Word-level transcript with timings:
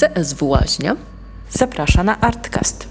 CSW 0.00 0.48
Łaźnia 0.48 0.96
zaprasza 1.50 2.04
na 2.04 2.20
Artcast. 2.20 2.88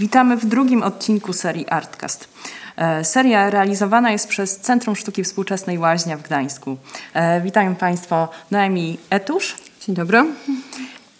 Witamy 0.00 0.36
w 0.36 0.46
drugim 0.46 0.82
odcinku 0.82 1.32
serii 1.32 1.68
Artcast. 1.68 2.28
E, 2.76 3.04
seria 3.04 3.50
realizowana 3.50 4.10
jest 4.10 4.28
przez 4.28 4.60
Centrum 4.60 4.96
Sztuki 4.96 5.24
Współczesnej 5.24 5.78
Łaźnia 5.78 6.16
w 6.16 6.22
Gdańsku. 6.22 6.76
E, 7.14 7.40
witają 7.40 7.74
Państwo 7.74 8.28
Noemi 8.50 8.98
Etusz. 9.10 9.56
Dzień 9.80 9.94
dobry. 9.94 10.24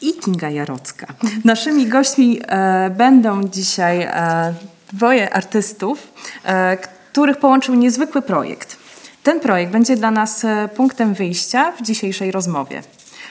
I 0.01 0.15
Kinga 0.15 0.51
Jarocka. 0.51 1.07
Naszymi 1.45 1.87
gośćmi 1.87 2.41
e, 2.49 2.91
będą 2.91 3.49
dzisiaj 3.49 4.03
e, 4.03 4.55
dwoje 4.93 5.35
artystów, 5.35 6.13
e, 6.45 6.96
których 7.17 7.37
połączył 7.37 7.75
niezwykły 7.75 8.23
projekt. 8.23 8.77
Ten 9.23 9.41
projekt 9.41 9.73
będzie 9.73 9.97
dla 9.97 10.11
nas 10.11 10.45
e, 10.45 10.69
punktem 10.77 11.15
wyjścia 11.15 11.73
w 11.73 11.83
dzisiejszej 11.83 12.33
rozmowie. 12.33 12.83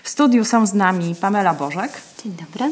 W 0.03 0.09
studiu 0.09 0.45
są 0.45 0.65
z 0.65 0.73
nami 0.73 1.15
Pamela 1.15 1.53
Bożek 1.53 1.91
Dzień 2.23 2.33
dobry. 2.33 2.71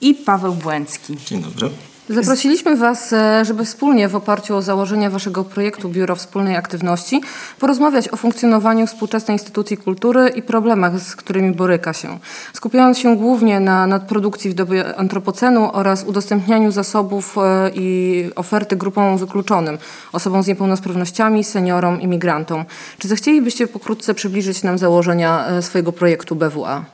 i 0.00 0.14
Paweł 0.14 0.54
Błęcki. 0.54 1.16
Dzień 1.26 1.42
dobry. 1.42 1.70
Zaprosiliśmy 2.08 2.76
Was, 2.76 3.12
e, 3.12 3.44
żeby 3.44 3.64
wspólnie 3.64 4.08
w 4.08 4.16
oparciu 4.16 4.56
o 4.56 4.62
założenia 4.62 5.10
Waszego 5.10 5.44
projektu 5.44 5.88
Biuro 5.88 6.16
Wspólnej 6.16 6.56
Aktywności 6.56 7.20
porozmawiać 7.58 8.08
o 8.08 8.16
funkcjonowaniu 8.16 8.86
współczesnej 8.86 9.34
instytucji 9.34 9.76
kultury 9.76 10.28
i 10.28 10.42
problemach, 10.42 11.00
z 11.00 11.16
którymi 11.16 11.54
boryka 11.54 11.92
się. 11.92 12.18
Skupiając 12.52 12.98
się 12.98 13.16
głównie 13.16 13.60
na 13.60 13.86
nadprodukcji 13.86 14.50
w 14.50 14.54
dobie 14.54 14.96
antropocenu 14.96 15.70
oraz 15.72 16.04
udostępnianiu 16.04 16.70
zasobów 16.70 17.36
e, 17.38 17.70
i 17.74 18.30
oferty 18.36 18.76
grupom 18.76 19.18
wykluczonym, 19.18 19.78
osobom 20.12 20.42
z 20.42 20.46
niepełnosprawnościami, 20.46 21.44
seniorom, 21.44 22.00
imigrantom. 22.00 22.64
Czy 22.98 23.08
zechcielibyście 23.08 23.66
pokrótce 23.66 24.14
przybliżyć 24.14 24.62
nam 24.62 24.78
założenia 24.78 25.46
e, 25.46 25.62
swojego 25.62 25.92
projektu 25.92 26.36
BWA? 26.36 26.84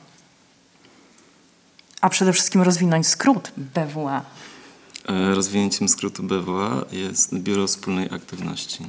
A 2.01 2.09
przede 2.09 2.33
wszystkim 2.33 2.61
rozwinąć 2.61 3.07
skrót 3.07 3.51
BWA. 3.57 4.21
E, 5.07 5.35
Rozwinięciem 5.35 5.89
skrótu 5.89 6.23
BWA 6.23 6.85
jest 6.91 7.35
Biuro 7.35 7.67
Wspólnej 7.67 8.09
Aktywności. 8.11 8.85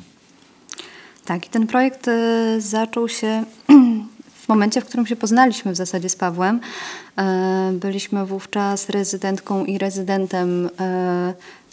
Tak, 1.24 1.46
i 1.46 1.50
ten 1.50 1.66
projekt 1.66 2.08
e, 2.08 2.60
zaczął 2.60 3.08
się 3.08 3.44
w 4.42 4.48
momencie, 4.48 4.80
w 4.80 4.84
którym 4.84 5.06
się 5.06 5.16
poznaliśmy 5.16 5.72
w 5.72 5.76
zasadzie 5.76 6.08
z 6.08 6.16
Pawłem. 6.16 6.60
E, 7.18 7.72
Byliśmy 7.72 8.26
wówczas 8.26 8.88
rezydentką 8.88 9.64
i 9.64 9.78
rezydentem 9.78 10.70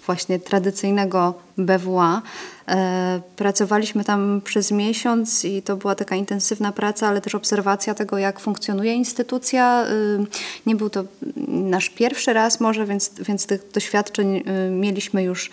właśnie 0.06 0.40
tradycyjnego 0.40 1.34
BWA. 1.58 2.22
E, 2.70 3.22
Pracowaliśmy 3.36 4.04
tam 4.04 4.42
przez 4.44 4.72
miesiąc 4.72 5.46
i 5.46 5.62
to 5.62 5.76
była 5.76 5.96
taka 5.96 6.16
intensywna 6.16 6.72
praca, 6.72 7.08
ale 7.08 7.22
też 7.22 7.36
obserwacja 7.36 7.94
tego, 7.94 8.18
jak 8.18 8.40
funkcjonuje 8.40 8.94
instytucja. 8.94 9.86
Y, 9.88 10.26
Nie 10.66 10.76
był 10.76 10.90
to 10.90 11.04
nasz 11.48 11.90
pierwszy 11.90 12.34
raz 12.34 12.60
może, 12.60 12.86
więc, 12.86 13.12
więc 13.20 13.46
tych 13.46 13.72
doświadczeń 13.72 14.38
y, 14.38 14.44
mieliśmy 14.72 15.24
już 15.24 15.50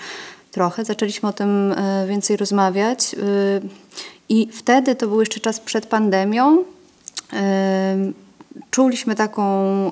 trochę. 0.51 0.85
Zaczęliśmy 0.85 1.29
o 1.29 1.33
tym 1.33 1.73
y, 1.73 2.07
więcej 2.09 2.37
rozmawiać 2.37 3.17
i 4.29 4.49
wtedy, 4.53 4.95
to 4.95 5.09
był 5.09 5.21
jeszcze 5.21 5.41
czas 5.41 5.61
przed 5.61 5.87
pandemią, 5.87 6.65
czuliśmy 8.71 9.15
taką, 9.15 9.91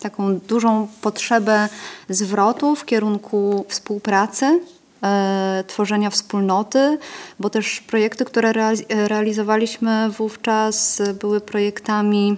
taką 0.00 0.38
dużą 0.38 0.88
potrzebę 1.00 1.68
zwrotu 2.08 2.76
w 2.76 2.84
kierunku 2.84 3.64
współpracy, 3.68 4.60
tworzenia 5.66 6.10
wspólnoty, 6.10 6.98
bo 7.40 7.50
też 7.50 7.80
projekty, 7.80 8.24
które 8.24 8.52
reali- 8.52 8.84
realizowaliśmy 9.06 10.10
wówczas 10.10 11.02
były 11.20 11.40
projektami 11.40 12.36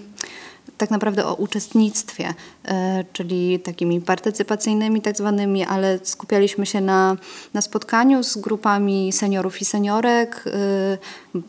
tak 0.79 0.91
naprawdę 0.91 1.27
o 1.27 1.35
uczestnictwie, 1.35 2.35
e, 2.65 3.05
czyli 3.13 3.61
takimi 3.61 4.01
partycypacyjnymi 4.01 5.01
tak 5.03 5.17
zwanymi, 5.17 5.65
ale 5.65 5.99
skupialiśmy 6.03 6.67
się 6.67 6.81
na, 6.81 7.17
na 7.55 7.61
spotkaniu 7.61 8.23
z 8.23 8.37
grupami 8.37 9.13
seniorów 9.13 9.61
i 9.61 9.65
seniorek, 9.65 10.45
e, 10.47 11.41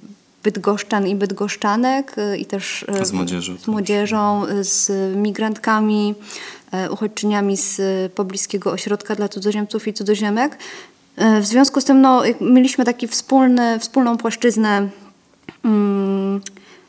bydgoszczan 0.43 1.07
i 1.07 1.15
bydgoszczanek 1.15 2.17
e, 2.17 2.37
i 2.37 2.45
też 2.45 2.85
e, 2.87 3.05
Z 3.05 3.11
młodzieżą 3.11 3.57
z, 3.57 3.67
młodzieżą, 3.67 4.45
e, 4.45 4.63
z 4.63 4.91
migrantami, 5.15 6.15
e, 6.71 6.91
uchodźczyniami 6.91 7.57
z 7.57 7.79
e, 7.79 8.09
pobliskiego 8.09 8.71
ośrodka 8.71 9.15
dla 9.15 9.29
cudzoziemców 9.29 9.87
i 9.87 9.93
cudzoziemek. 9.93 10.57
E, 11.17 11.41
W 11.41 11.45
związku 11.45 11.81
z 11.81 11.85
tym 11.85 12.01
no, 12.01 12.21
mieliśmy 12.41 12.85
taki 12.85 13.07
wspólny, 13.07 13.79
wspólną 13.79 14.17
płaszczyznę 14.17 14.89
mm, 15.65 16.41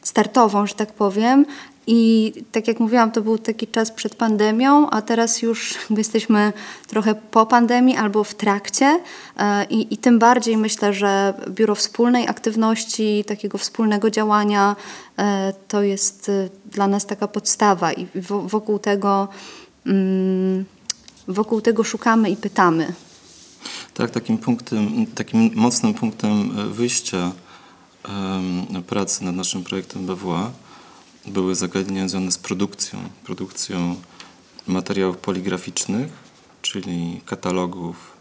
startową, 0.03 0.67
że 0.67 0.75
tak 0.75 0.93
powiem. 0.93 1.47
I 1.89 2.33
tak 2.53 2.69
jak 2.69 2.81
mówiłam, 2.81 3.11
to 3.13 3.23
był 3.23 3.39
taki 3.39 3.67
czas 3.67 3.91
przed 3.91 4.15
pandemią, 4.15 4.91
a 4.91 5.03
teraz 5.03 5.43
już 5.43 5.75
jesteśmy 5.91 6.53
trochę 6.89 7.15
po 7.15 7.47
pandemii 7.47 7.97
albo 7.97 8.25
w 8.25 8.35
trakcie. 8.35 9.01
E, 9.39 9.65
I, 9.65 9.95
I 9.95 9.99
tym 9.99 10.19
bardziej 10.19 10.57
myślę, 10.57 10.93
że 10.93 11.35
biuro 11.49 11.75
wspólnej 11.75 12.29
aktywności, 12.29 13.25
takiego 13.27 13.59
wspólnego 13.59 14.11
działania 14.11 14.77
e, 15.19 15.53
to 15.69 15.83
jest 15.83 16.31
dla 16.73 16.89
nas 16.89 17.07
taka 17.07 17.29
podstawa 17.29 17.93
i 17.93 18.07
wo- 18.15 18.43
wokół 18.43 18.79
tego, 18.79 19.29
mm, 19.87 20.65
wokół 21.29 21.61
tego 21.61 21.85
szukamy 21.85 22.31
i 22.31 22.37
pytamy. 22.37 22.93
Tak, 23.95 24.11
takim 24.11 24.39
punktem, 24.39 25.07
takim 25.07 25.51
mocnym 25.55 25.95
punktem 25.95 26.59
e, 26.59 26.65
wyjścia 26.65 27.33
pracy 28.87 29.25
nad 29.25 29.35
naszym 29.35 29.65
projektem 29.65 30.07
BWA 30.07 30.53
były 31.27 31.55
zagadnienia 31.55 32.09
związane 32.09 32.33
z 32.33 32.39
produkcją, 32.39 32.99
produkcją 33.25 33.97
materiałów 34.67 35.17
poligraficznych, 35.17 36.13
czyli 36.63 37.21
katalogów, 37.27 38.13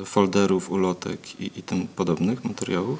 e, 0.00 0.04
folderów, 0.04 0.70
ulotek 0.70 1.40
i, 1.40 1.58
i 1.58 1.62
tym 1.62 1.88
podobnych 1.88 2.44
materiałów, 2.44 2.98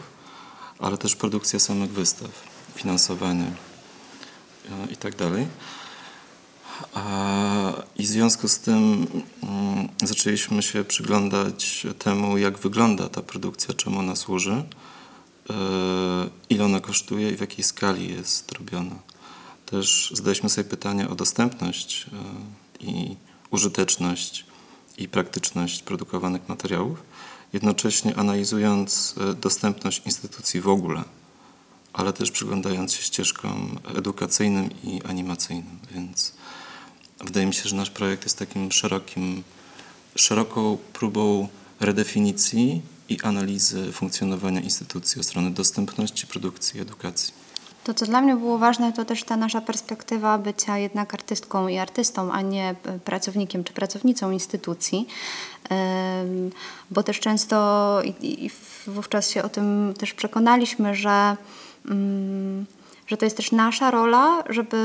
ale 0.79 0.99
też 0.99 1.17
produkcja 1.17 1.59
samych 1.59 1.91
wystaw, 1.91 2.31
finansowanie 2.75 3.53
e, 4.71 4.93
i 7.97 8.03
w 8.03 8.07
związku 8.07 8.49
z 8.49 8.59
tym 8.59 9.07
mm, 9.43 9.89
zaczęliśmy 10.03 10.63
się 10.63 10.85
przyglądać 10.85 11.87
temu, 11.99 12.39
jak 12.39 12.59
wygląda 12.59 13.09
ta 13.09 13.23
produkcja, 13.23 13.75
czemu 13.75 13.99
ona 13.99 14.17
służy, 14.17 14.65
e, 15.51 15.55
ile 16.51 16.65
ona 16.65 16.81
kosztuje 16.81 17.31
i 17.31 17.37
w 17.37 17.41
jakiej 17.41 17.65
skali 17.65 18.11
jest 18.15 18.53
robiona. 18.53 18.97
Też 19.67 20.11
zadaliśmy 20.15 20.49
sobie 20.49 20.71
pytanie 20.71 21.09
o 21.09 21.15
dostępność 21.15 22.07
e, 22.07 22.85
i 22.85 23.17
użyteczność 23.51 24.45
i 24.99 25.09
praktyczność 25.09 25.83
produkowanych 25.83 26.49
materiałów, 26.49 27.03
jednocześnie 27.53 28.17
analizując 28.17 29.15
e, 29.21 29.35
dostępność 29.35 30.03
instytucji 30.07 30.61
w 30.61 30.69
ogóle, 30.69 31.05
ale 31.93 32.13
też 32.13 32.31
przyglądając 32.31 32.93
się 32.93 33.03
ścieżkom 33.03 33.79
edukacyjnym 33.97 34.71
i 34.85 35.03
animacyjnym, 35.05 35.79
więc 35.91 36.33
Wydaje 37.21 37.47
mi 37.47 37.55
się, 37.55 37.69
że 37.69 37.77
nasz 37.77 37.91
projekt 37.91 38.23
jest 38.25 38.39
takim 38.39 38.73
szerokim, 38.73 39.43
szeroką 40.17 40.79
próbą 40.93 41.49
redefinicji 41.81 42.83
i 43.09 43.21
analizy 43.23 43.93
funkcjonowania 43.93 44.61
instytucji 44.61 45.21
od 45.21 45.27
strony 45.27 45.51
dostępności, 45.51 46.27
produkcji 46.27 46.79
i 46.79 46.83
edukacji. 46.83 47.35
To, 47.85 47.95
co 47.95 48.07
dla 48.07 48.21
mnie 48.21 48.37
było 48.37 48.59
ważne, 48.59 48.93
to 48.93 49.05
też 49.05 49.25
ta 49.25 49.37
nasza 49.37 49.61
perspektywa 49.61 50.39
bycia 50.39 50.79
jednak 50.79 51.15
artystką 51.15 51.69
i 51.69 51.79
artystą, 51.79 52.33
a 52.33 52.41
nie 52.41 52.75
e, 52.85 52.99
pracownikiem 52.99 53.65
czy 53.65 53.73
pracownicą 53.73 54.31
instytucji. 54.31 55.07
Bo 56.91 57.03
też 57.03 57.21
często 57.21 58.01
i, 58.23 58.51
wówczas 58.87 59.31
się 59.31 59.43
o 59.43 59.49
tym 59.49 59.95
też 59.99 60.15
przekonaliśmy, 60.15 60.95
że, 60.95 61.37
ym, 61.91 62.67
że 63.09 63.17
to 63.17 63.25
jest 63.25 63.37
też 63.37 63.53
nasza 63.53 63.91
rola, 63.91 64.45
żeby 64.49 64.77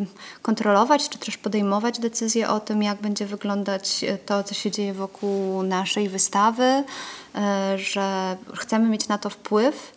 y, 0.00 0.42
kontrolować 0.42 1.08
czy 1.08 1.18
też 1.18 1.36
podejmować 1.36 1.98
decyzje 1.98 2.48
o 2.48 2.60
tym, 2.60 2.82
jak 2.82 3.00
będzie 3.00 3.26
wyglądać 3.26 4.04
to, 4.26 4.44
co 4.44 4.54
się 4.54 4.70
dzieje 4.70 4.94
wokół 4.94 5.62
naszej 5.62 6.08
wystawy, 6.08 6.84
y, 7.74 7.78
że 7.78 8.36
chcemy 8.54 8.88
mieć 8.88 9.08
na 9.08 9.18
to 9.18 9.30
wpływ. 9.30 9.92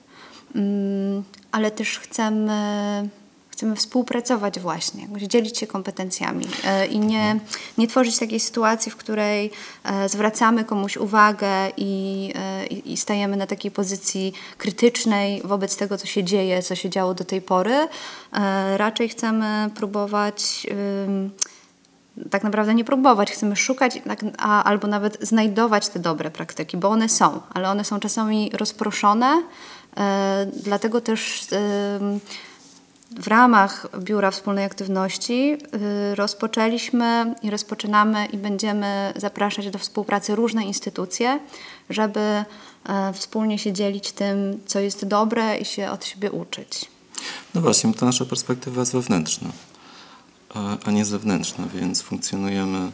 Mm, 0.56 1.24
ale 1.51 1.72
też 1.72 2.00
chcemy, 2.00 3.10
chcemy 3.60 3.76
współpracować 3.76 4.60
właśnie, 4.60 5.08
dzielić 5.28 5.58
się 5.58 5.68
kompetencjami 5.68 6.46
e, 6.64 6.86
i 6.86 7.00
nie, 7.00 7.40
nie 7.78 7.88
tworzyć 7.88 8.20
takiej 8.20 8.40
sytuacji, 8.40 8.92
w 8.92 8.96
której 8.96 9.52
e, 9.84 10.10
zwracamy 10.10 10.66
komuś 10.66 10.98
uwagę 10.98 11.50
i, 11.78 12.34
e, 12.36 12.68
i 12.68 12.94
i 12.94 12.98
stajemy 12.98 13.38
na 13.38 13.48
takiej 13.48 13.72
pozycji 13.72 14.34
krytycznej 14.58 15.42
wobec 15.46 15.78
tego, 15.78 15.98
co 15.98 16.08
się 16.08 16.24
dzieje, 16.24 16.64
co 16.64 16.76
się 16.76 16.90
działo 16.90 17.14
do 17.14 17.24
tej 17.26 17.42
pory. 17.42 17.88
Raczej 18.78 19.10
chcemy 19.10 19.70
próbować 19.76 20.68
tak 22.32 22.44
naprawdę 22.44 22.74
nie 22.74 22.84
próbować, 22.84 23.32
chcemy 23.32 23.56
szukać 23.56 24.00
tak, 24.08 24.26
a, 24.38 24.64
albo 24.64 24.88
nawet 24.88 25.18
znajdować 25.22 25.90
te 25.90 26.00
dobre 26.00 26.32
praktyki, 26.32 26.78
bo 26.78 26.90
one 26.90 27.10
są, 27.10 27.42
ale 27.54 27.70
one 27.70 27.84
są 27.84 28.00
czasami 28.00 28.52
rozproszone, 28.54 29.44
e, 29.98 30.48
dlatego 30.64 31.02
też 31.02 31.48
e, 31.52 32.20
w 33.12 33.28
ramach 33.28 33.88
Biura 34.00 34.32
Wspólnej 34.32 34.66
Aktywności 34.66 35.58
y, 36.12 36.16
rozpoczęliśmy 36.16 37.36
i 37.44 37.50
rozpoczynamy 37.50 38.26
i 38.26 38.38
będziemy 38.38 39.14
zapraszać 39.16 39.70
do 39.70 39.80
współpracy 39.80 40.36
różne 40.36 40.66
instytucje, 40.66 41.40
żeby 41.90 42.20
e, 42.20 42.46
wspólnie 43.14 43.60
się 43.60 43.74
dzielić 43.74 44.12
tym, 44.12 44.60
co 44.66 44.80
jest 44.80 45.06
dobre 45.06 45.58
i 45.58 45.66
się 45.66 45.90
od 45.90 46.06
siebie 46.06 46.32
uczyć. 46.32 46.86
No 47.56 47.62
właśnie, 47.62 47.94
to 47.94 48.06
nasza 48.06 48.26
perspektywa 48.26 48.80
jest 48.80 48.94
wewnętrzna, 48.94 49.50
a 50.86 50.92
nie 50.92 51.06
zewnętrzna, 51.06 51.66
więc 51.74 52.02
funkcjonujemy 52.02 52.92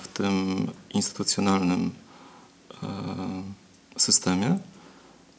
w 0.00 0.08
tym 0.08 0.66
instytucjonalnym 0.94 1.90
systemie 3.96 4.58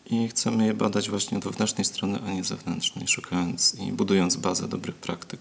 i 0.06 0.28
chcemy 0.28 0.66
je 0.66 0.74
badać 0.74 1.10
właśnie 1.10 1.38
od 1.38 1.44
wewnętrznej 1.44 1.86
strony, 1.86 2.20
a 2.28 2.32
nie 2.32 2.44
zewnętrznej, 2.44 3.08
szukając 3.08 3.76
i 3.76 3.92
budując 3.92 4.36
bazę 4.36 4.68
dobrych 4.68 4.96
praktyk. 4.96 5.40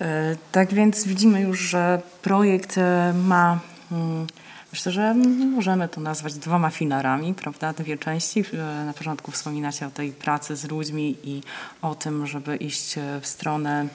E, 0.00 0.36
tak 0.52 0.74
więc 0.74 1.06
widzimy 1.06 1.40
już, 1.40 1.60
że 1.60 2.02
projekt 2.22 2.78
e, 2.78 3.14
ma, 3.24 3.60
mm, 3.92 4.26
myślę, 4.72 4.92
że 4.92 5.14
możemy 5.56 5.88
to 5.88 6.00
nazwać 6.00 6.34
dwoma 6.34 6.70
filarami, 6.70 7.34
prawda? 7.34 7.72
Dwie 7.72 7.98
części. 7.98 8.44
E, 8.52 8.84
na 8.84 8.92
początku 8.92 9.30
wspominacie 9.30 9.86
o 9.86 9.90
tej 9.90 10.12
pracy 10.12 10.56
z 10.56 10.64
ludźmi 10.70 11.16
i 11.24 11.42
o 11.82 11.94
tym, 11.94 12.26
żeby 12.26 12.56
iść 12.56 12.94
w 13.20 13.26
stronę 13.26 13.88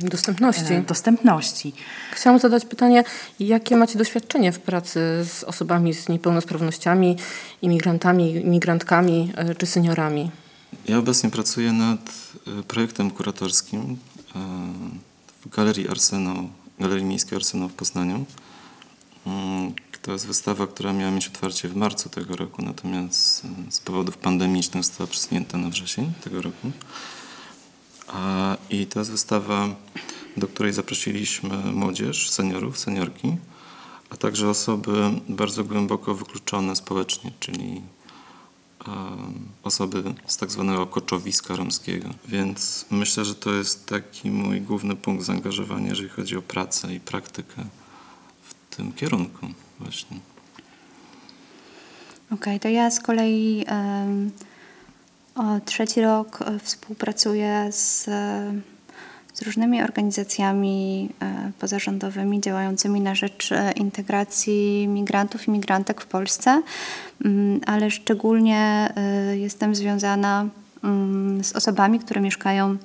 Dostępności. 0.00 0.72
E, 0.72 0.82
dostępności. 0.82 1.72
Chciałam 2.12 2.40
zadać 2.40 2.64
pytanie, 2.64 3.04
jakie 3.40 3.76
macie 3.76 3.98
doświadczenie 3.98 4.52
w 4.52 4.60
pracy 4.60 5.00
z 5.24 5.44
osobami 5.44 5.94
z 5.94 6.08
niepełnosprawnościami, 6.08 7.16
imigrantami, 7.62 8.32
imigrantkami 8.32 9.32
e, 9.36 9.54
czy 9.54 9.66
seniorami? 9.66 10.30
Ja 10.88 10.98
obecnie 10.98 11.30
pracuję 11.30 11.72
nad 11.72 12.00
e, 12.46 12.62
projektem 12.62 13.10
kuratorskim 13.10 13.96
w 15.44 15.48
Galerii 15.56 15.88
Arsenał, 15.88 16.48
Galerii 16.80 17.04
Miejskiej 17.04 17.36
Arsenał 17.36 17.68
w 17.68 17.74
Poznaniu. 17.74 18.24
Mm, 19.26 19.72
to 20.02 20.12
jest 20.12 20.26
wystawa, 20.26 20.66
która 20.66 20.92
miała 20.92 21.10
mieć 21.10 21.26
otwarcie 21.26 21.68
w 21.68 21.76
marcu 21.76 22.08
tego 22.08 22.36
roku, 22.36 22.62
natomiast 22.62 23.46
z 23.70 23.80
powodów 23.80 24.16
pandemicznych 24.18 24.84
została 24.84 25.06
przesunięta 25.06 25.58
na 25.58 25.68
wrzesień 25.68 26.12
tego 26.24 26.42
roku. 26.42 26.70
I 28.70 28.86
to 28.86 28.98
jest 28.98 29.10
wystawa, 29.10 29.68
do 30.36 30.48
której 30.48 30.72
zaprosiliśmy 30.72 31.56
młodzież, 31.56 32.30
seniorów, 32.30 32.78
seniorki, 32.78 33.36
a 34.10 34.16
także 34.16 34.48
osoby 34.48 35.10
bardzo 35.28 35.64
głęboko 35.64 36.14
wykluczone 36.14 36.76
społecznie, 36.76 37.32
czyli 37.40 37.82
osoby 39.62 40.02
z 40.26 40.36
tak 40.36 40.50
zwanego 40.50 40.86
koczowiska 40.86 41.56
romskiego. 41.56 42.08
Więc 42.28 42.86
myślę, 42.90 43.24
że 43.24 43.34
to 43.34 43.52
jest 43.54 43.86
taki 43.86 44.30
mój 44.30 44.60
główny 44.60 44.96
punkt 44.96 45.24
zaangażowania, 45.24 45.88
jeżeli 45.88 46.08
chodzi 46.08 46.36
o 46.36 46.42
pracę 46.42 46.94
i 46.94 47.00
praktykę 47.00 47.64
w 48.42 48.76
tym 48.76 48.92
kierunku 48.92 49.46
właśnie. 49.80 50.16
Okej, 52.26 52.36
okay, 52.38 52.60
to 52.60 52.68
ja 52.68 52.90
z 52.90 53.00
kolei 53.00 53.64
um, 53.68 54.30
trzeci 55.64 56.00
rok 56.00 56.38
e, 56.42 56.58
współpracuję 56.58 57.68
z, 57.72 58.04
z 59.34 59.42
różnymi 59.42 59.82
organizacjami 59.82 61.08
e, 61.22 61.50
pozarządowymi 61.58 62.40
działającymi 62.40 63.00
na 63.00 63.14
rzecz 63.14 63.52
e, 63.52 63.72
integracji 63.72 64.88
migrantów 64.88 65.48
i 65.48 65.50
migrantek 65.50 66.00
w 66.00 66.06
Polsce, 66.06 66.62
mm, 67.24 67.60
ale 67.66 67.90
szczególnie 67.90 68.92
jestem 69.34 69.74
związana 69.74 70.48
mm, 70.84 71.44
z 71.44 71.52
osobami, 71.52 71.98
które 71.98 72.20
mieszkają 72.20 72.76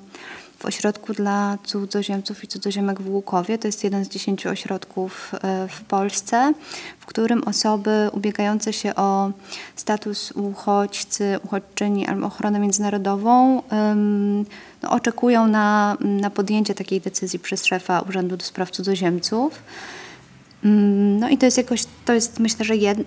w 0.62 0.66
ośrodku 0.66 1.12
dla 1.12 1.58
cudzoziemców 1.64 2.44
i 2.44 2.48
cudzoziemek 2.48 3.02
w 3.02 3.10
Łukowie. 3.10 3.58
To 3.58 3.68
jest 3.68 3.84
jeden 3.84 4.04
z 4.04 4.08
dziesięciu 4.08 4.48
ośrodków 4.48 5.32
e, 5.34 5.68
w 5.68 5.80
Polsce, 5.80 6.52
w 7.00 7.06
którym 7.06 7.44
osoby 7.44 8.10
ubiegające 8.12 8.72
się 8.72 8.94
o 8.94 9.30
status 9.76 10.32
uchodźcy, 10.32 11.38
uchodźczyni 11.44 12.06
albo 12.06 12.26
ochronę 12.26 12.58
międzynarodową 12.58 13.62
no, 14.82 14.90
oczekują 14.90 15.46
na, 15.46 15.96
na 16.00 16.30
podjęcie 16.30 16.74
takiej 16.74 17.00
decyzji 17.00 17.38
przez 17.38 17.64
szefa 17.64 18.00
Urzędu 18.00 18.36
do 18.36 18.44
Spraw 18.44 18.70
Cudzoziemców. 18.70 19.62
Mm, 20.64 21.18
no 21.18 21.28
i 21.28 21.38
to 21.38 21.46
jest 21.46 21.56
jakoś, 21.56 21.84
to 22.04 22.12
jest 22.12 22.38
myślę, 22.38 22.64
że 22.64 22.76
jed, 22.76 22.98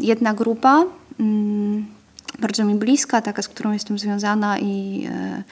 jedna 0.00 0.34
grupa, 0.34 0.84
mm, 1.20 1.86
bardzo 2.38 2.64
mi 2.64 2.74
bliska, 2.74 3.22
taka, 3.22 3.42
z 3.42 3.48
którą 3.48 3.72
jestem 3.72 3.98
związana 3.98 4.58
i 4.58 5.04
e, 5.10 5.42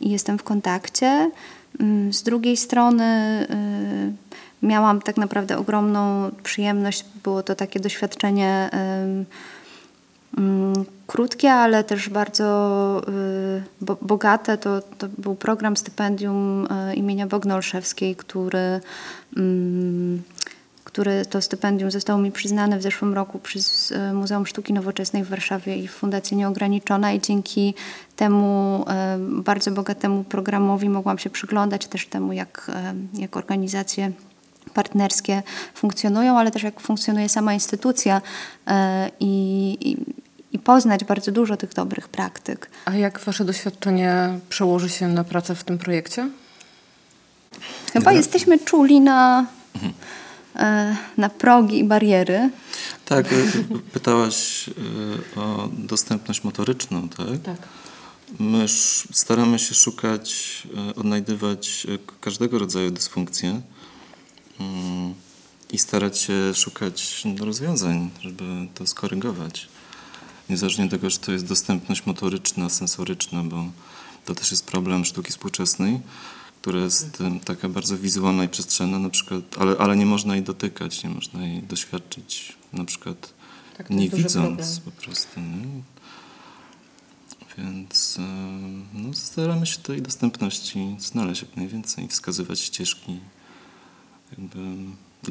i 0.00 0.10
jestem 0.10 0.38
w 0.38 0.42
kontakcie. 0.42 1.30
Mm, 1.80 2.12
z 2.12 2.22
drugiej 2.22 2.56
strony 2.56 3.46
y, 4.62 4.66
miałam 4.66 5.02
tak 5.02 5.16
naprawdę 5.16 5.58
ogromną 5.58 6.30
przyjemność. 6.42 7.04
Było 7.22 7.42
to 7.42 7.54
takie 7.54 7.80
doświadczenie 7.80 8.70
mm, 8.72 9.24
krótkie, 11.06 11.52
ale 11.52 11.84
też 11.84 12.08
bardzo 12.08 13.02
y, 13.88 13.96
bogate. 14.02 14.58
To, 14.58 14.82
to 14.98 15.08
był 15.18 15.34
program 15.34 15.76
stypendium 15.76 16.66
y, 16.66 16.94
imienia 16.94 17.26
Bogny 17.26 17.54
Olszewskiej, 17.54 18.16
który 18.16 18.80
który 20.98 21.26
to 21.26 21.42
stypendium 21.42 21.90
zostało 21.90 22.18
mi 22.18 22.32
przyznane 22.32 22.78
w 22.78 22.82
zeszłym 22.82 23.14
roku 23.14 23.38
przez 23.38 23.92
e, 23.92 24.12
Muzeum 24.12 24.46
Sztuki 24.46 24.72
Nowoczesnej 24.72 25.24
w 25.24 25.28
Warszawie 25.28 25.76
i 25.76 25.88
Fundację 25.88 26.36
Nieograniczona 26.36 27.12
i 27.12 27.20
dzięki 27.20 27.74
temu 28.16 28.84
e, 28.88 29.18
bardzo 29.20 29.70
bogatemu 29.70 30.24
programowi 30.24 30.88
mogłam 30.88 31.18
się 31.18 31.30
przyglądać 31.30 31.86
też 31.86 32.06
temu, 32.06 32.32
jak, 32.32 32.70
e, 32.74 32.94
jak 33.20 33.36
organizacje 33.36 34.12
partnerskie 34.74 35.42
funkcjonują, 35.74 36.38
ale 36.38 36.50
też 36.50 36.62
jak 36.62 36.80
funkcjonuje 36.80 37.28
sama 37.28 37.54
instytucja 37.54 38.22
i, 39.20 39.76
i, 39.80 39.96
i 40.56 40.58
poznać 40.58 41.04
bardzo 41.04 41.32
dużo 41.32 41.56
tych 41.56 41.74
dobrych 41.74 42.08
praktyk. 42.08 42.70
A 42.84 42.94
jak 42.94 43.20
Wasze 43.20 43.44
doświadczenie 43.44 44.38
przełoży 44.48 44.88
się 44.88 45.08
na 45.08 45.24
pracę 45.24 45.54
w 45.54 45.64
tym 45.64 45.78
projekcie? 45.78 46.28
Chyba 47.92 48.12
jesteśmy 48.12 48.58
czuli 48.58 49.00
na, 49.00 49.46
mhm. 49.74 49.92
Na 51.16 51.28
progi 51.28 51.78
i 51.78 51.84
bariery. 51.84 52.50
Tak, 53.04 53.32
e, 53.32 53.36
pytałaś 53.94 54.68
e, 54.68 55.40
o 55.40 55.68
dostępność 55.72 56.44
motoryczną, 56.44 57.08
tak? 57.08 57.42
Tak. 57.42 57.68
My 58.38 58.66
staramy 59.12 59.58
się 59.58 59.74
szukać, 59.74 60.62
odnajdywać 60.96 61.86
każdego 62.20 62.58
rodzaju 62.58 62.90
dysfunkcje 62.90 63.60
mm, 64.60 65.14
i 65.70 65.78
starać 65.78 66.18
się 66.18 66.54
szukać 66.54 67.26
rozwiązań, 67.40 68.10
żeby 68.20 68.44
to 68.74 68.86
skorygować. 68.86 69.68
Niezależnie 70.50 70.84
od 70.84 70.90
tego, 70.90 71.10
że 71.10 71.18
to 71.18 71.32
jest 71.32 71.46
dostępność 71.46 72.06
motoryczna, 72.06 72.68
sensoryczna, 72.68 73.42
bo 73.42 73.64
to 74.24 74.34
też 74.34 74.50
jest 74.50 74.66
problem 74.66 75.04
sztuki 75.04 75.30
współczesnej 75.30 76.00
która 76.60 76.80
jest 76.80 77.22
taka 77.44 77.68
bardzo 77.68 77.98
wizualna 77.98 78.44
i 78.44 78.48
przestrzenna, 78.48 78.98
na 78.98 79.10
przykład, 79.10 79.42
ale, 79.58 79.76
ale 79.78 79.96
nie 79.96 80.06
można 80.06 80.34
jej 80.34 80.44
dotykać, 80.44 81.04
nie 81.04 81.10
można 81.10 81.46
jej 81.46 81.62
doświadczyć, 81.62 82.56
na 82.72 82.84
przykład 82.84 83.32
tak, 83.76 83.90
nie 83.90 84.08
widząc 84.08 84.80
po 84.80 84.90
prostu. 84.90 85.40
Nie? 85.40 85.82
Więc 87.58 88.18
no, 88.94 89.14
staramy 89.14 89.66
się 89.66 89.78
tej 89.78 90.02
dostępności 90.02 90.96
znaleźć 90.98 91.42
jak 91.42 91.56
najwięcej 91.56 92.04
i 92.04 92.08
wskazywać 92.08 92.60
ścieżki 92.60 93.20
jakby 94.30 94.58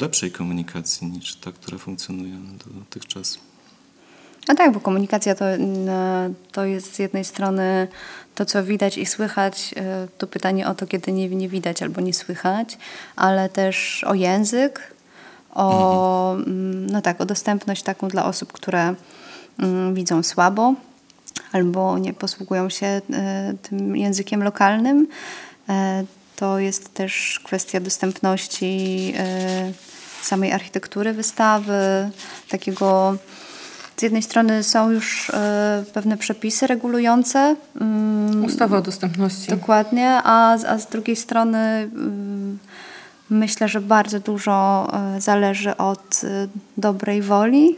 lepszej 0.01 0.31
komunikacji 0.31 1.07
niż 1.07 1.35
ta, 1.35 1.51
która 1.51 1.77
funkcjonuje 1.77 2.39
dotychczas. 2.79 3.39
No 4.47 4.55
tak, 4.55 4.71
bo 4.71 4.79
komunikacja 4.79 5.35
to, 5.35 5.45
to 6.51 6.65
jest 6.65 6.95
z 6.95 6.99
jednej 6.99 7.25
strony 7.25 7.87
to, 8.35 8.45
co 8.45 8.63
widać 8.63 8.97
i 8.97 9.05
słychać, 9.05 9.73
e, 9.77 10.07
to 10.17 10.27
pytanie 10.27 10.67
o 10.67 10.75
to, 10.75 10.87
kiedy 10.87 11.11
nie, 11.11 11.29
nie 11.29 11.49
widać 11.49 11.83
albo 11.83 12.01
nie 12.01 12.13
słychać, 12.13 12.77
ale 13.15 13.49
też 13.49 14.03
o 14.03 14.13
język, 14.13 14.93
o, 15.53 16.35
mhm. 16.35 16.87
no 16.87 17.01
tak, 17.01 17.21
o 17.21 17.25
dostępność 17.25 17.83
taką 17.83 18.07
dla 18.07 18.25
osób, 18.25 18.53
które 18.53 18.93
mm, 19.59 19.93
widzą 19.93 20.23
słabo 20.23 20.73
albo 21.51 21.97
nie 21.97 22.13
posługują 22.13 22.69
się 22.69 22.87
e, 22.87 23.01
tym 23.61 23.95
językiem 23.95 24.43
lokalnym. 24.43 25.07
E, 25.69 26.03
to 26.35 26.59
jest 26.59 26.93
też 26.93 27.41
kwestia 27.43 27.79
dostępności 27.79 29.13
samej 30.21 30.51
architektury 30.51 31.13
wystawy, 31.13 32.09
takiego 32.49 33.17
z 33.97 34.01
jednej 34.01 34.23
strony 34.23 34.63
są 34.63 34.91
już 34.91 35.29
e, 35.29 35.83
pewne 35.93 36.17
przepisy 36.17 36.67
regulujące. 36.67 37.55
Mm, 37.81 38.45
Ustawa 38.45 38.77
o 38.77 38.81
dostępności. 38.81 39.49
Dokładnie, 39.49 40.09
a, 40.23 40.53
a 40.53 40.77
z 40.77 40.87
drugiej 40.87 41.15
strony 41.15 41.57
mm, 41.57 42.57
myślę, 43.29 43.67
że 43.67 43.81
bardzo 43.81 44.19
dużo 44.19 44.87
e, 44.93 45.21
zależy 45.21 45.77
od 45.77 46.21
e, 46.23 46.47
dobrej 46.77 47.21
woli, 47.21 47.77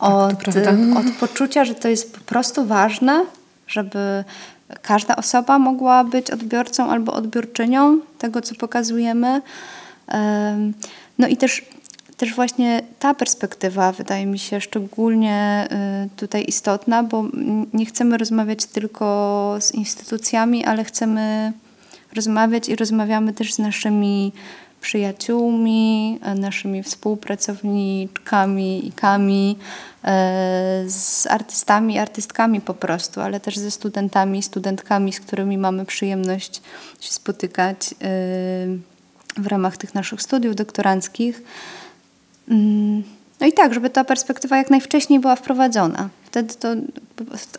od, 0.00 0.34
prawda. 0.34 0.70
od 1.00 1.06
poczucia, 1.20 1.64
że 1.64 1.74
to 1.74 1.88
jest 1.88 2.14
po 2.14 2.20
prostu 2.20 2.66
ważne, 2.66 3.24
żeby 3.66 4.24
każda 4.82 5.16
osoba 5.16 5.58
mogła 5.58 6.04
być 6.04 6.30
odbiorcą 6.30 6.90
albo 6.90 7.12
odbiorczynią 7.12 8.00
tego, 8.18 8.40
co 8.40 8.54
pokazujemy. 8.54 9.42
Em, 10.08 10.72
No 11.18 11.28
i 11.28 11.36
też, 11.36 11.62
też 12.22 12.34
właśnie 12.34 12.82
ta 12.98 13.14
perspektywa 13.14 13.92
wydaje 13.92 14.26
mi 14.26 14.38
się 14.38 14.60
szczególnie 14.60 15.68
y, 16.06 16.16
tutaj 16.16 16.44
istotna, 16.48 17.02
bo 17.02 17.24
nie 17.72 17.86
chcemy 17.86 18.18
rozmawiać 18.18 18.66
tylko 18.66 19.56
z 19.60 19.72
instytucjami, 19.72 20.64
ale 20.64 20.84
chcemy 20.84 21.52
rozmawiać 22.16 22.68
i 22.68 22.76
rozmawiamy 22.76 23.32
też 23.32 23.54
z 23.54 23.58
naszymi 23.58 24.32
przyjaciółmi, 24.80 26.18
e, 26.22 26.34
naszymi 26.34 26.82
współpracowniczkami, 26.82 28.86
ikami, 28.86 29.58
e, 30.04 30.84
z 30.86 31.26
artystami, 31.26 31.98
artystkami 31.98 32.60
po 32.60 32.74
prostu, 32.74 33.20
ale 33.20 33.40
też 33.40 33.56
ze 33.56 33.70
studentami, 33.70 34.42
studentkami, 34.42 35.12
z 35.12 35.20
którymi 35.20 35.58
mamy 35.58 35.84
przyjemność 35.84 36.62
się 37.00 37.12
spotykać 37.12 37.76
e, 37.92 37.94
w 39.36 39.46
ramach 39.46 39.76
tych 39.76 39.94
naszych 39.94 40.22
studiów 40.22 40.56
doktoranckich. 40.56 41.42
Mm, 42.52 43.02
No 43.40 43.48
i 43.48 43.52
tak, 43.52 43.74
żeby 43.74 43.90
ta 43.90 44.04
perspektywa 44.04 44.56
jak 44.56 44.70
najwcześniej 44.70 45.20
była 45.20 45.36
wprowadzona. 45.36 46.08
Wtedy 46.24 46.54
to 46.54 46.68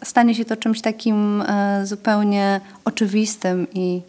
stanie 0.03 0.35
się 0.35 0.45
to 0.45 0.57
czymś 0.57 0.81
takim 0.81 1.41
e, 1.41 1.81
zupełnie 1.85 2.61
oczywistym 2.85 3.67
i 3.73 4.01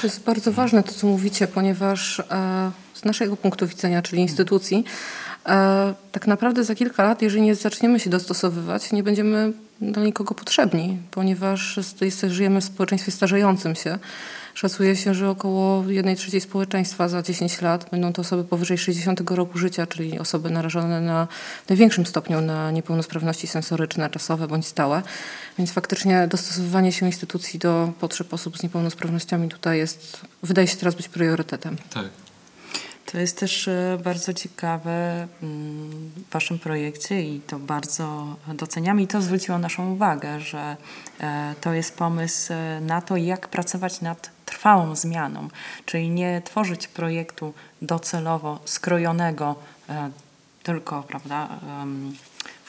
To 0.00 0.06
jest 0.06 0.24
bardzo 0.24 0.52
ważne 0.52 0.82
to, 0.82 0.92
co 0.92 1.06
mówicie, 1.06 1.46
ponieważ 1.46 2.20
e, 2.20 2.24
z 2.94 3.04
naszego 3.04 3.36
punktu 3.36 3.66
widzenia, 3.66 4.02
czyli 4.02 4.22
instytucji, 4.22 4.84
e, 5.46 5.94
tak 6.12 6.26
naprawdę 6.26 6.64
za 6.64 6.74
kilka 6.74 7.02
lat, 7.02 7.22
jeżeli 7.22 7.42
nie 7.42 7.54
zaczniemy 7.54 8.00
się 8.00 8.10
dostosowywać, 8.10 8.92
nie 8.92 9.02
będziemy 9.02 9.52
dla 9.80 10.02
nikogo 10.02 10.34
potrzebni, 10.34 10.98
ponieważ 11.10 11.80
żyjemy 12.28 12.60
w 12.60 12.64
społeczeństwie 12.64 13.12
starzejącym 13.12 13.74
się. 13.74 13.98
Szacuje 14.56 14.96
się, 14.96 15.14
że 15.14 15.30
około 15.30 15.84
1 15.88 16.16
trzeciej 16.16 16.40
społeczeństwa 16.40 17.08
za 17.08 17.22
10 17.22 17.60
lat 17.62 17.90
będą 17.90 18.12
to 18.12 18.22
osoby 18.22 18.44
powyżej 18.44 18.78
60 18.78 19.30
roku 19.30 19.58
życia, 19.58 19.86
czyli 19.86 20.18
osoby 20.18 20.50
narażone 20.50 21.00
na 21.00 21.28
największym 21.68 22.06
stopniu 22.06 22.40
na 22.40 22.70
niepełnosprawności 22.70 23.46
sensoryczne, 23.46 24.10
czasowe 24.10 24.48
bądź 24.48 24.66
stałe. 24.66 25.02
Więc 25.58 25.72
faktycznie 25.72 26.28
dostosowywanie 26.28 26.92
się 26.92 27.06
instytucji 27.06 27.58
do 27.58 27.92
potrzeb 28.00 28.34
osób 28.34 28.58
z 28.58 28.62
niepełnosprawnościami 28.62 29.48
tutaj 29.48 29.78
jest, 29.78 30.20
wydaje 30.42 30.68
się 30.68 30.76
teraz 30.76 30.94
być 30.94 31.08
priorytetem. 31.08 31.76
Tak. 31.90 32.25
To 33.06 33.18
jest 33.18 33.38
też 33.38 33.68
e, 33.68 33.98
bardzo 34.04 34.34
ciekawe 34.34 35.28
mm, 35.42 36.10
w 36.28 36.32
Waszym 36.32 36.58
projekcie 36.58 37.22
i 37.22 37.40
to 37.40 37.58
bardzo 37.58 38.36
doceniamy 38.48 39.02
i 39.02 39.06
to 39.06 39.22
zwróciło 39.22 39.58
naszą 39.58 39.92
uwagę, 39.92 40.40
że 40.40 40.76
e, 41.20 41.54
to 41.60 41.72
jest 41.72 41.96
pomysł 41.96 42.52
e, 42.52 42.80
na 42.80 43.00
to, 43.00 43.16
jak 43.16 43.48
pracować 43.48 44.00
nad 44.00 44.30
trwałą 44.44 44.96
zmianą, 44.96 45.48
czyli 45.84 46.10
nie 46.10 46.42
tworzyć 46.44 46.88
projektu 46.88 47.54
docelowo 47.82 48.60
skrojonego 48.64 49.54
tylko 50.62 51.02
prawda, 51.02 51.48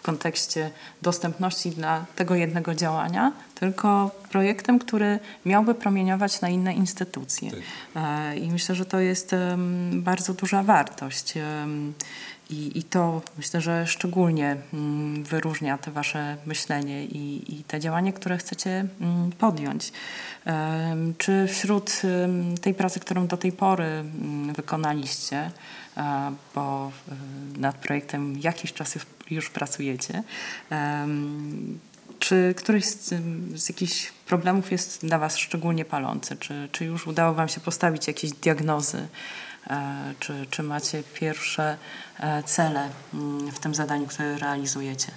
kontekście 0.08 0.72
dostępności 1.02 1.70
dla 1.72 2.06
tego 2.16 2.36
jednego 2.36 2.76
działania, 2.76 3.32
tylko 3.56 4.12
projektem, 4.30 4.80
który 4.80 5.20
miałby 5.46 5.76
promieniować 5.76 6.42
na 6.42 6.50
inne 6.50 6.74
instytucje. 6.74 7.52
E, 7.96 8.38
I 8.38 8.52
myślę, 8.52 8.76
że 8.76 8.86
to 8.86 9.00
jest 9.00 9.36
bardzo 9.92 10.34
duża 10.34 10.64
wartość. 10.64 11.34
I, 12.50 12.80
I 12.80 12.84
to 12.84 13.22
myślę, 13.38 13.62
że 13.62 13.88
szczególnie 13.88 14.58
mm, 14.74 15.24
wyróżnia 15.24 15.78
te 15.78 15.92
wasze 15.92 16.38
myślenie 16.46 17.06
i, 17.06 17.56
i 17.60 17.64
te 17.64 17.80
działanie, 17.80 18.14
które 18.14 18.38
chcecie 18.38 18.86
mm, 19.02 19.32
podjąć. 19.32 19.92
Czy 21.18 21.48
wśród 21.48 22.02
tej 22.62 22.74
pracy, 22.74 23.00
którą 23.00 23.28
do 23.28 23.38
tej 23.38 23.52
pory 23.52 23.86
mm, 23.86 24.54
wykonaliście, 24.54 25.52
e, 25.98 26.34
bo 26.56 26.92
e, 27.12 27.60
nad 27.60 27.76
projektem 27.76 28.40
jakiś 28.40 28.74
czas 28.74 28.98
już, 29.32 29.50
pracujecie, 29.50 30.24
czy 32.20 32.54
któryś 32.58 32.86
z, 32.86 33.14
z 33.56 33.70
jakichś 33.70 34.12
problemów 34.26 34.72
jest 34.72 35.06
dla 35.06 35.20
Was 35.20 35.38
szczególnie 35.38 35.86
palący? 35.86 36.36
Czy, 36.36 36.70
czy 36.72 36.86
już 36.86 37.08
udało 37.08 37.34
Wam 37.34 37.48
się 37.48 37.60
postawić 37.60 38.08
jakieś 38.08 38.32
diagnozy? 38.32 39.08
E, 39.70 40.14
Czy, 40.20 40.46
czy 40.50 40.64
macie 40.64 41.04
pierwsze 41.14 41.78
e, 42.20 42.44
cele 42.44 42.90
mm, 43.14 43.52
w 43.52 43.60
tym 43.60 43.76
zadaniu, 43.76 44.08
które 44.08 44.38
realizujecie? 44.38 45.12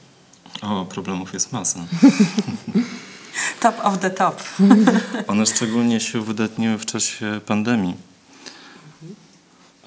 O, 0.62 0.84
problemów 0.84 1.32
jest 1.34 1.52
masa. 1.52 1.80
Top 3.60 3.74
of 3.82 3.98
the 3.98 4.10
top. 4.10 4.42
One 5.26 5.46
szczególnie 5.46 6.00
się 6.00 6.20
uwydatniły 6.20 6.78
w 6.78 6.86
czasie 6.86 7.40
pandemii, 7.46 7.94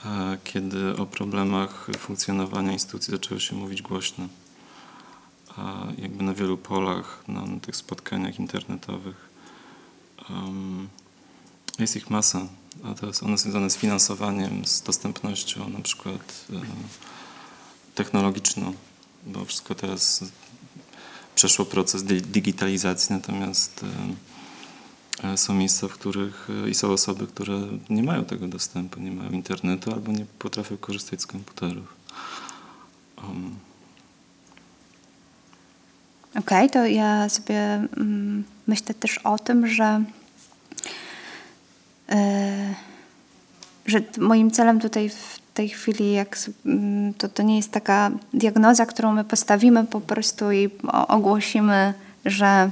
e, 0.06 0.38
kiedy 0.44 0.98
o 0.98 1.06
problemach 1.06 1.88
funkcjonowania 1.98 2.72
instytucji 2.74 3.12
zaczęło 3.12 3.40
się 3.40 3.56
mówić 3.56 3.82
głośno. 3.82 4.28
A 5.58 5.88
jakby 5.98 6.24
na 6.24 6.34
wielu 6.34 6.58
polach, 6.58 7.24
na, 7.28 7.42
na 7.46 7.60
tych 7.60 7.76
spotkaniach 7.76 8.40
internetowych. 8.40 9.30
em, 10.30 10.88
jest 11.80 11.96
ich 11.96 12.10
masa, 12.10 12.48
a 12.84 12.94
to 12.94 13.08
jest 13.08 13.24
one 13.24 13.38
związane 13.38 13.70
z 13.70 13.78
finansowaniem, 13.78 14.66
z 14.66 14.82
dostępnością 14.82 15.70
na 15.70 15.80
przykład 15.80 16.46
e, 16.54 16.62
technologiczną, 17.96 18.74
bo 19.26 19.46
wszystko 19.46 19.76
teraz 19.76 20.24
przeszło 21.36 21.66
proces 21.66 22.04
di- 22.04 22.22
digitalizacji, 22.22 23.16
natomiast 23.16 23.86
e, 25.24 25.34
e, 25.34 25.38
są 25.38 25.54
miejsca, 25.54 25.88
w 25.88 25.94
których 25.94 26.48
i 26.72 26.74
są 26.74 26.92
osoby, 26.92 27.28
które 27.28 27.62
nie 27.90 28.04
mają 28.04 28.26
tego 28.26 28.48
dostępu, 28.48 29.00
nie 29.00 29.12
mają 29.12 29.32
internetu 29.32 29.94
albo 29.94 30.12
nie 30.12 30.26
potrafią 30.40 30.78
korzystać 30.78 31.22
z 31.22 31.28
komputerów. 31.28 31.94
Um, 33.18 33.56
Okej, 36.40 36.70
to 36.70 36.86
ja 36.86 37.30
sobie 37.30 37.60
mm, 37.98 38.44
myślę 38.68 38.94
też 38.96 39.18
o 39.18 39.40
tym, 39.40 39.68
że, 39.68 40.04
że 43.86 44.02
t- 44.02 44.22
moim 44.22 44.52
celem 44.52 44.80
tutaj 44.80 45.10
w 45.10 45.40
tej 45.54 45.70
chwili, 45.70 46.14
jak 46.14 46.38
mm, 46.66 47.14
to, 47.14 47.30
to 47.30 47.44
nie 47.44 47.58
jest 47.58 47.72
taka 47.72 48.12
diagnoza, 48.34 48.86
którą 48.86 49.14
my 49.14 49.24
postawimy 49.24 49.86
po 49.86 50.02
prostu 50.02 50.52
i 50.52 50.70
ogłosimy, 51.08 51.94
że 52.26 52.70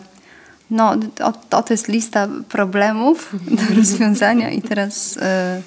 no, 0.71 0.95
o, 1.19 1.57
o, 1.57 1.63
to 1.63 1.73
jest 1.73 1.87
lista 1.87 2.27
problemów 2.49 3.35
do 3.69 3.75
rozwiązania 3.75 4.49
i 4.49 4.61
teraz, 4.61 5.17
e, 5.21 5.61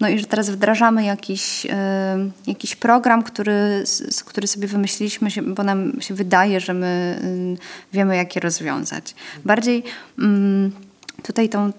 no 0.00 0.08
i 0.08 0.18
że 0.18 0.26
teraz 0.26 0.50
wdrażamy 0.50 1.04
jakiś, 1.04 1.66
e, 1.66 2.30
jakiś 2.46 2.76
program, 2.76 3.22
który, 3.22 3.84
który 4.26 4.46
sobie 4.46 4.68
wymyśliliśmy, 4.68 5.28
bo 5.46 5.62
nam 5.62 6.00
się 6.00 6.14
wydaje, 6.14 6.60
że 6.60 6.74
my 6.74 7.18
y, 7.24 7.92
wiemy, 7.92 8.16
jak 8.16 8.36
je 8.36 8.40
rozwiązać. 8.40 9.14
Bardziej 9.44 9.84
mm, 10.18 10.72
tutaj 11.22 11.48
tą 11.48 11.60
mm, 11.60 11.72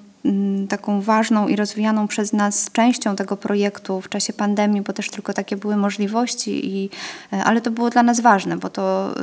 taką 0.69 1.01
ważną 1.01 1.47
i 1.47 1.55
rozwijaną 1.55 2.07
przez 2.07 2.33
nas 2.33 2.71
częścią 2.71 3.15
tego 3.15 3.37
projektu 3.37 4.01
w 4.01 4.09
czasie 4.09 4.33
pandemii, 4.33 4.81
bo 4.81 4.93
też 4.93 5.09
tylko 5.09 5.33
takie 5.33 5.57
były 5.57 5.77
możliwości, 5.77 6.75
i, 6.77 6.89
e, 7.33 7.43
ale 7.43 7.61
to 7.61 7.71
było 7.71 7.89
dla 7.89 8.03
nas 8.03 8.19
ważne, 8.19 8.57
bo 8.57 8.69
to, 8.69 9.15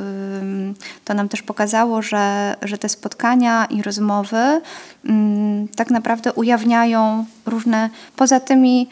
to 1.05 1.13
nam 1.13 1.29
też 1.29 1.41
pokazało, 1.41 2.01
że, 2.01 2.55
że 2.61 2.77
te 2.77 2.89
spotkania 2.89 3.65
i 3.65 3.81
rozmowy 3.81 4.61
tak 5.75 5.91
naprawdę 5.91 6.33
ujawniają 6.33 7.25
różne, 7.45 7.89
poza 8.15 8.39
tymi 8.39 8.89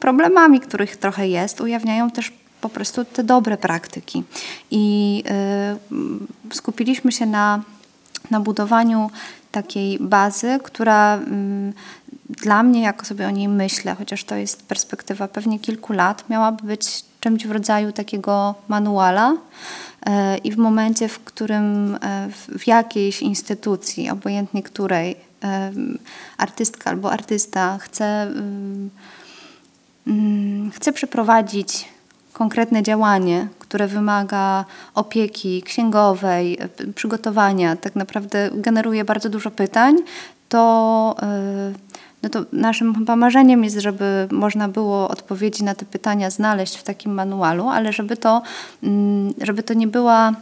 problemami, 0.00 0.60
których 0.60 0.96
trochę 0.96 1.28
jest, 1.28 1.60
ujawniają 1.60 2.10
też 2.10 2.32
po 2.60 2.68
prostu 2.68 3.04
te 3.04 3.24
dobre 3.24 3.56
praktyki. 3.56 4.24
I 4.70 5.24
y, 6.50 6.54
skupiliśmy 6.54 7.12
się 7.12 7.26
na, 7.26 7.62
na 8.30 8.40
budowaniu 8.40 9.10
takiej 9.52 9.98
bazy, 10.00 10.58
która 10.62 11.16
ym, 11.16 11.72
dla 12.28 12.62
mnie, 12.62 12.82
jak 12.82 13.06
sobie 13.06 13.26
o 13.26 13.30
niej 13.30 13.48
myślę, 13.48 13.94
chociaż 13.94 14.24
to 14.24 14.36
jest 14.36 14.62
perspektywa 14.62 15.28
pewnie 15.28 15.58
kilku 15.58 15.92
lat, 15.92 16.28
miałaby 16.28 16.66
być 16.66 17.04
czymś 17.20 17.46
w 17.46 17.50
rodzaju 17.50 17.92
takiego 17.92 18.54
manuala. 18.68 19.36
E, 20.06 20.38
I 20.38 20.52
w 20.52 20.56
momencie, 20.56 21.08
w 21.08 21.18
którym 21.18 21.98
e, 22.02 22.28
w- 22.58 22.66
jakiejś 22.66 23.22
instytucji, 23.22 24.10
obojętnie 24.10 24.62
której, 24.62 25.16
em, 25.40 25.98
artystka 26.38 26.90
albo 26.90 27.12
artysta 27.12 27.78
chce, 27.78 28.22
ym, 28.36 28.90
mm, 30.06 30.70
chce 30.70 30.92
przeprowadzić 30.92 31.88
konkretne 32.32 32.82
działanie, 32.82 33.48
które 33.70 33.86
wymaga 33.86 34.64
opieki 34.94 35.62
księgowej, 35.62 36.58
e, 36.60 36.92
przygotowania, 36.92 37.76
tak 37.76 37.96
naprawdę 37.96 38.50
generuje 38.54 39.04
bardzo 39.04 39.28
dużo 39.28 39.50
pytań, 39.50 39.96
to, 40.48 41.16
y, 41.22 41.74
no 42.22 42.28
to 42.28 42.44
naszym 42.52 42.94
chyba 42.94 43.16
marzeniem 43.16 43.64
jest, 43.64 43.78
żeby 43.78 44.28
można 44.30 44.68
było 44.68 45.08
odpowiedzi 45.08 45.64
na 45.64 45.74
te 45.74 45.84
pytania 45.84 46.30
znaleźć 46.30 46.76
w 46.76 46.82
takim 46.82 47.14
manualu, 47.14 47.68
ale 47.68 47.92
żeby 47.92 48.16
to, 48.16 48.42
mm, 48.82 49.34
żeby 49.42 49.62
to 49.62 49.74
nie 49.74 49.86
była 49.86 50.32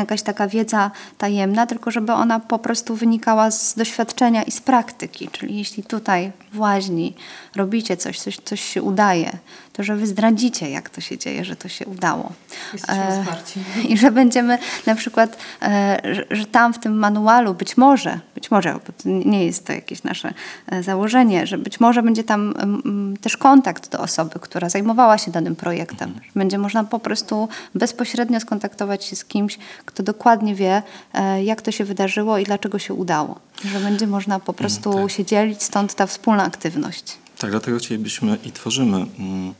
jakaś 0.00 0.22
taka 0.22 0.48
wiedza 0.48 0.90
tajemna, 1.18 1.66
tylko 1.66 1.90
żeby 1.90 2.12
ona 2.12 2.40
po 2.40 2.58
prostu 2.58 2.96
wynikała 2.96 3.50
z 3.50 3.74
doświadczenia 3.74 4.42
i 4.42 4.50
z 4.50 4.60
praktyki. 4.60 5.28
Czyli 5.32 5.58
jeśli 5.58 5.82
tutaj 5.82 6.32
w 6.52 6.58
łaźni 6.58 7.14
robicie 7.56 7.96
coś, 7.96 8.18
coś, 8.18 8.36
coś 8.44 8.60
się 8.60 8.82
udaje, 8.82 9.38
to 9.72 9.82
że 9.82 9.96
wy 9.96 10.06
zdradzicie, 10.06 10.70
jak 10.70 10.90
to 10.90 11.00
się 11.00 11.18
dzieje, 11.18 11.44
że 11.44 11.56
to 11.56 11.68
się 11.68 11.86
udało. 11.86 12.32
Jesteśmy 12.72 13.20
otwarci. 13.20 13.60
I 13.88 13.98
że 13.98 14.10
będziemy 14.10 14.58
na 14.86 14.94
przykład, 14.94 15.38
e, 15.62 16.00
że, 16.14 16.24
że 16.30 16.46
tam 16.46 16.74
w 16.74 16.78
tym 16.78 16.98
manualu 16.98 17.54
być 17.54 17.76
może, 17.76 18.20
być 18.46 18.50
może, 18.50 18.72
bo 18.72 18.92
to 19.02 19.28
nie 19.28 19.46
jest 19.46 19.66
to 19.66 19.72
jakieś 19.72 20.02
nasze 20.02 20.34
e, 20.66 20.82
założenie, 20.82 21.46
że 21.46 21.58
być 21.58 21.80
może 21.80 22.02
będzie 22.02 22.24
tam 22.24 22.54
mm, 22.58 23.16
też 23.16 23.36
kontakt 23.36 23.90
do 23.92 24.00
osoby, 24.00 24.38
która 24.40 24.68
zajmowała 24.68 25.18
się 25.18 25.30
danym 25.30 25.56
projektem. 25.56 26.14
Że 26.24 26.30
Będzie 26.34 26.58
można 26.58 26.84
po 26.84 26.98
prostu 26.98 27.48
bezpośrednio 27.74 28.40
skontaktować 28.40 29.04
się 29.04 29.16
z 29.16 29.24
kimś, 29.24 29.58
kto 29.84 30.02
dokładnie 30.02 30.54
wie, 30.54 30.82
e, 31.14 31.44
jak 31.44 31.62
to 31.62 31.72
się 31.72 31.84
wydarzyło 31.84 32.38
i 32.38 32.44
dlaczego 32.44 32.78
się 32.78 32.94
udało. 32.94 33.38
Że 33.64 33.80
będzie 33.80 34.06
można 34.06 34.40
po 34.40 34.52
prostu 34.52 34.92
tak. 34.92 35.10
się 35.10 35.24
dzielić, 35.24 35.62
stąd 35.62 35.94
ta 35.94 36.06
wspólna 36.06 36.44
aktywność. 36.44 37.18
Tak, 37.38 37.50
dlatego 37.50 37.78
chcielibyśmy 37.78 38.38
i 38.44 38.52
tworzymy 38.52 38.96
mm, 38.96 39.54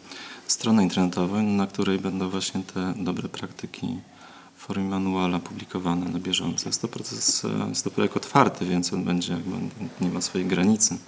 stronę 0.47 0.83
internetową, 0.83 1.43
na 1.43 1.67
której 1.67 1.99
będą 1.99 2.31
właśnie 2.31 2.63
te 2.75 2.95
dobre 2.97 3.29
praktyki 3.29 3.97
formie 4.67 4.85
manuala 4.85 5.39
publikowane 5.39 6.09
na 6.09 6.19
bieżąco. 6.19 6.69
Jest 6.69 6.83
to 6.83 6.89
proces, 6.89 7.45
e, 7.45 7.69
jest 7.69 7.85
to 7.85 7.91
projekt 7.91 8.17
otwarty, 8.17 8.65
więc 8.65 8.93
on 8.93 9.05
będzie, 9.05 9.33
jakby, 9.33 9.57
nie 10.01 10.09
ma 10.09 10.21
swojej 10.21 10.47
granicy. 10.47 10.99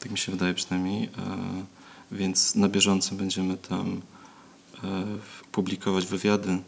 Tak 0.00 0.12
mi 0.12 0.18
się 0.18 0.32
wydaje 0.32 0.54
przynajmniej. 0.54 1.04
E, 1.04 1.10
Więc 2.12 2.54
na 2.54 2.68
bieżąco 2.68 3.14
będziemy 3.14 3.56
tam 3.56 4.00
e, 4.84 5.04
publikować 5.52 6.06
wywiady 6.06 6.58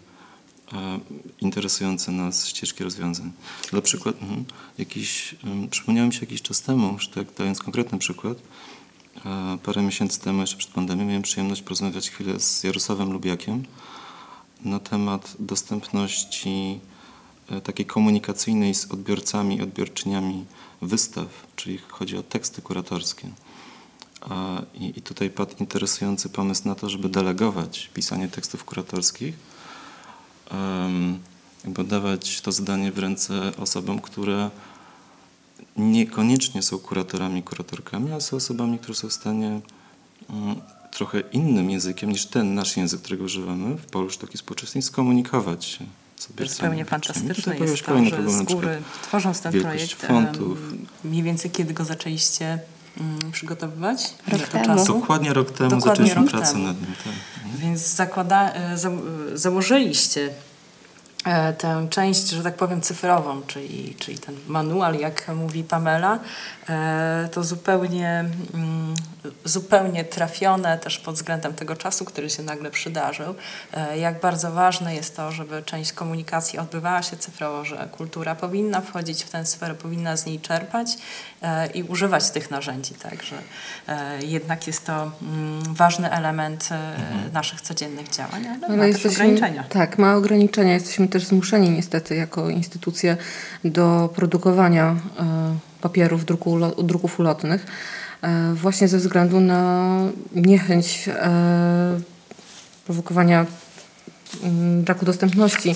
interesujące 1.40 2.12
nas 2.12 2.46
ścieżki 2.46 2.84
rozwiązań. 2.84 3.32
Dla 3.70 3.80
przykład, 3.80 4.22
mhm, 4.22 4.44
jakiś, 4.78 5.34
em, 5.44 5.68
przypomniało 5.68 6.06
mi 6.06 6.14
się 6.14 6.20
jakiś 6.20 6.42
czas 6.42 6.62
temu, 6.62 6.92
już 6.92 7.08
tak 7.08 7.26
dając 7.38 7.58
konkretny 7.58 7.98
przykład, 7.98 8.38
parę 9.62 9.82
miesięcy 9.82 10.20
temu, 10.20 10.40
jeszcze 10.40 10.56
przed 10.56 10.70
pandemią, 10.70 11.04
miałem 11.04 11.22
przyjemność 11.22 11.62
porozmawiać 11.62 12.10
chwilę 12.10 12.40
z 12.40 12.64
Jarosławem 12.64 13.12
Lubiakiem 13.12 13.64
na 14.64 14.78
temat 14.78 15.36
dostępności 15.38 16.80
e, 17.50 17.60
takiej 17.60 17.86
komunikacyjnej 17.86 18.74
z 18.74 18.92
odbiorcami 18.92 19.56
i 19.56 19.62
odbiorczyniami 19.62 20.44
wystaw, 20.82 21.26
czyli 21.56 21.78
chodzi 21.78 22.16
o 22.16 22.22
teksty 22.22 22.62
kuratorskie. 22.62 23.28
I, 24.74 25.02
tutaj 25.02 25.30
padł 25.30 25.54
interesujący 25.60 26.28
pomysł 26.28 26.68
na 26.68 26.74
to, 26.74 26.88
żeby 26.90 27.08
delegować 27.08 27.90
pisanie 27.94 28.28
tekstów 28.28 28.64
kuratorskich, 28.64 29.34
jakby 31.64 31.80
oddawać 31.80 32.40
to 32.40 32.52
zadanie 32.52 32.92
w 32.92 32.98
ręce 32.98 33.52
osobom, 33.56 34.00
które 34.00 34.50
niekoniecznie 35.76 36.62
są 36.62 36.78
kuratorami, 36.78 37.42
kuratorkami, 37.42 38.12
ale 38.12 38.20
są 38.20 38.36
osobami, 38.36 38.78
które 38.78 38.94
są 38.94 39.08
w 39.08 39.12
stanie 39.12 39.60
mm, 40.30 40.60
trochę 40.92 41.20
innym 41.20 41.70
językiem 41.70 42.10
niż 42.10 42.26
ten 42.26 42.54
nasz 42.54 42.76
język, 42.76 43.00
którego 43.00 43.24
używamy 43.24 43.76
w 43.76 43.86
polu 43.86 44.10
sztuki 44.10 44.38
współczesnej, 44.38 44.82
skomunikować 44.82 45.64
się 45.64 45.86
odbiorcami. 46.30 46.56
Zupełnie 46.56 46.84
fantastyczne 46.84 47.58
jest 47.58 47.84
to, 47.84 48.04
że 48.04 48.30
z 48.30 48.42
góry 48.42 48.82
tworząc 49.02 49.40
ten 49.40 49.60
projekt, 49.60 50.06
fontów. 50.06 50.58
mniej 51.04 51.22
więcej 51.22 51.50
kiedy 51.50 51.74
go 51.74 51.84
zaczęliście 51.84 52.58
mm, 53.00 53.32
przygotowywać? 53.32 54.14
Rok 54.28 54.48
temu. 54.48 54.64
czasu? 54.64 55.00
Dokładnie 55.00 55.32
rok 55.32 55.50
temu 55.50 55.70
Dokładnie 55.70 55.90
zaczęliśmy 55.90 56.22
rok 56.22 56.30
pracę 56.30 56.52
temu. 56.52 56.64
nad 56.64 56.80
nim. 56.80 56.94
Tak. 57.04 57.12
Więc 57.58 57.80
zakłada, 57.80 58.52
e, 58.52 58.78
za, 58.78 58.90
założyliście 59.34 60.30
e, 61.24 61.52
tę 61.52 61.86
część, 61.90 62.28
że 62.28 62.42
tak 62.42 62.56
powiem, 62.56 62.80
cyfrową, 62.80 63.42
czyli, 63.46 63.94
czyli 63.98 64.18
ten 64.18 64.36
manual, 64.48 64.94
jak 64.94 65.30
mówi 65.34 65.64
Pamela, 65.64 66.18
e, 66.68 67.28
to 67.32 67.44
zupełnie, 67.44 68.24
mm, 68.54 68.94
zupełnie 69.44 70.04
trafione 70.04 70.78
też 70.78 70.98
pod 70.98 71.14
względem 71.14 71.54
tego 71.54 71.76
czasu, 71.76 72.04
który 72.04 72.30
się 72.30 72.42
nagle 72.42 72.70
przydarzył. 72.70 73.34
E, 73.72 73.98
Jak 73.98 74.20
bardzo 74.20 74.52
ważne 74.52 74.94
jest 74.94 75.16
to, 75.16 75.32
żeby 75.32 75.62
część 75.62 75.92
komunikacji 75.92 76.58
odbywała 76.58 77.02
się 77.02 77.16
cyfrowo, 77.16 77.64
że 77.64 77.88
kultura 77.92 78.34
powinna 78.34 78.80
wchodzić 78.80 79.24
w 79.24 79.30
tę 79.30 79.46
sferę, 79.46 79.74
powinna 79.74 80.16
z 80.16 80.26
niej 80.26 80.40
czerpać 80.40 80.88
e, 81.42 81.66
i 81.66 81.82
używać 81.82 82.30
tych 82.30 82.50
narzędzi. 82.50 82.94
Także 82.94 83.36
e, 83.88 84.24
jednak 84.24 84.66
jest 84.66 84.86
to 84.86 85.10
mm, 85.22 85.74
ważny 85.74 86.10
element 86.10 86.68
e, 86.72 86.96
naszych 87.32 87.60
codziennych 87.60 88.08
działań, 88.08 88.46
ale 88.46 88.66
Ale 88.66 88.76
ma 88.76 88.98
też 88.98 89.06
ograniczenia. 89.06 89.64
Tak, 89.64 89.98
ma 89.98 90.14
ograniczenia. 90.14 90.74
Jesteśmy 90.74 91.08
też 91.08 91.24
zmuszeni 91.24 91.70
niestety 91.70 92.16
jako 92.16 92.50
instytucje 92.50 93.16
do 93.64 94.10
produkowania 94.14 94.96
papierów, 95.80 96.24
druku, 96.24 96.58
druków 96.82 97.20
ulotnych 97.20 97.66
właśnie 98.54 98.88
ze 98.88 98.98
względu 98.98 99.40
na 99.40 99.98
niechęć 100.34 101.08
e, 101.08 102.00
prowokowania 102.84 103.46
mm, 104.42 104.82
braku 104.82 105.04
dostępności 105.04 105.74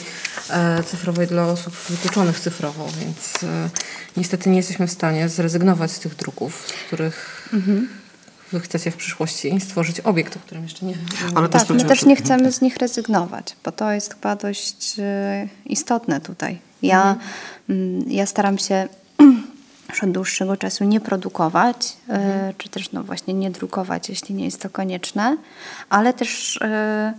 e, 0.50 0.82
cyfrowej 0.82 1.26
dla 1.26 1.46
osób 1.46 1.74
wykluczonych 1.74 2.40
cyfrowo, 2.40 2.88
więc 3.00 3.44
e, 3.44 3.70
niestety 4.16 4.50
nie 4.50 4.56
jesteśmy 4.56 4.87
w 4.87 4.92
stanie 4.92 5.28
zrezygnować 5.28 5.90
z 5.90 5.98
tych 5.98 6.14
druków, 6.14 6.66
z 6.66 6.72
których 6.87 7.48
wy 8.52 8.61
chcecie 8.61 8.90
w 8.90 8.96
przyszłości 8.96 9.61
stworzyć 9.61 10.00
obiekt, 10.00 10.37
o 10.37 10.38
którym 10.38 10.62
jeszcze 10.62 10.87
nie 10.87 10.94
Ale 11.35 11.48
też 11.48 11.64
Tak, 11.64 11.76
my 11.76 11.85
też 11.85 12.04
nie 12.04 12.16
chcemy 12.16 12.52
z 12.52 12.61
nich 12.61 12.76
rezygnować, 12.76 13.56
bo 13.64 13.72
to 13.72 13.92
jest 13.92 14.14
chyba 14.14 14.37
dość 14.37 14.96
e, 14.98 15.48
istotne 15.64 16.20
tutaj. 16.20 16.59
Ja, 16.82 17.16
mm, 17.68 18.11
ja 18.11 18.26
staram 18.26 18.59
się 18.59 18.88
od 20.02 20.11
dłuższego 20.11 20.56
czasu 20.56 20.85
nie 20.85 21.00
produkować, 21.00 21.96
e, 22.09 22.54
czy 22.59 22.68
też 22.68 22.92
no 22.92 23.02
właśnie 23.02 23.35
nie 23.35 23.50
drukować, 23.50 24.09
jeśli 24.09 24.35
nie 24.35 24.44
jest 24.44 24.62
to 24.62 24.70
konieczne, 24.70 25.37
ale 25.90 26.12
też 26.12 26.59
e, 26.62 27.14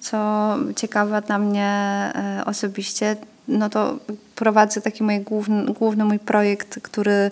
co 0.00 0.54
ciekawe 0.76 1.22
dla 1.22 1.38
mnie 1.38 1.66
e, 2.14 2.42
osobiście, 2.46 3.16
no 3.48 3.70
to 3.70 3.98
prowadzę 4.34 4.80
taki 4.80 5.02
mój 5.02 5.20
główny, 5.20 5.64
główny 5.64 6.04
mój 6.04 6.18
projekt, 6.18 6.80
który, 6.82 7.30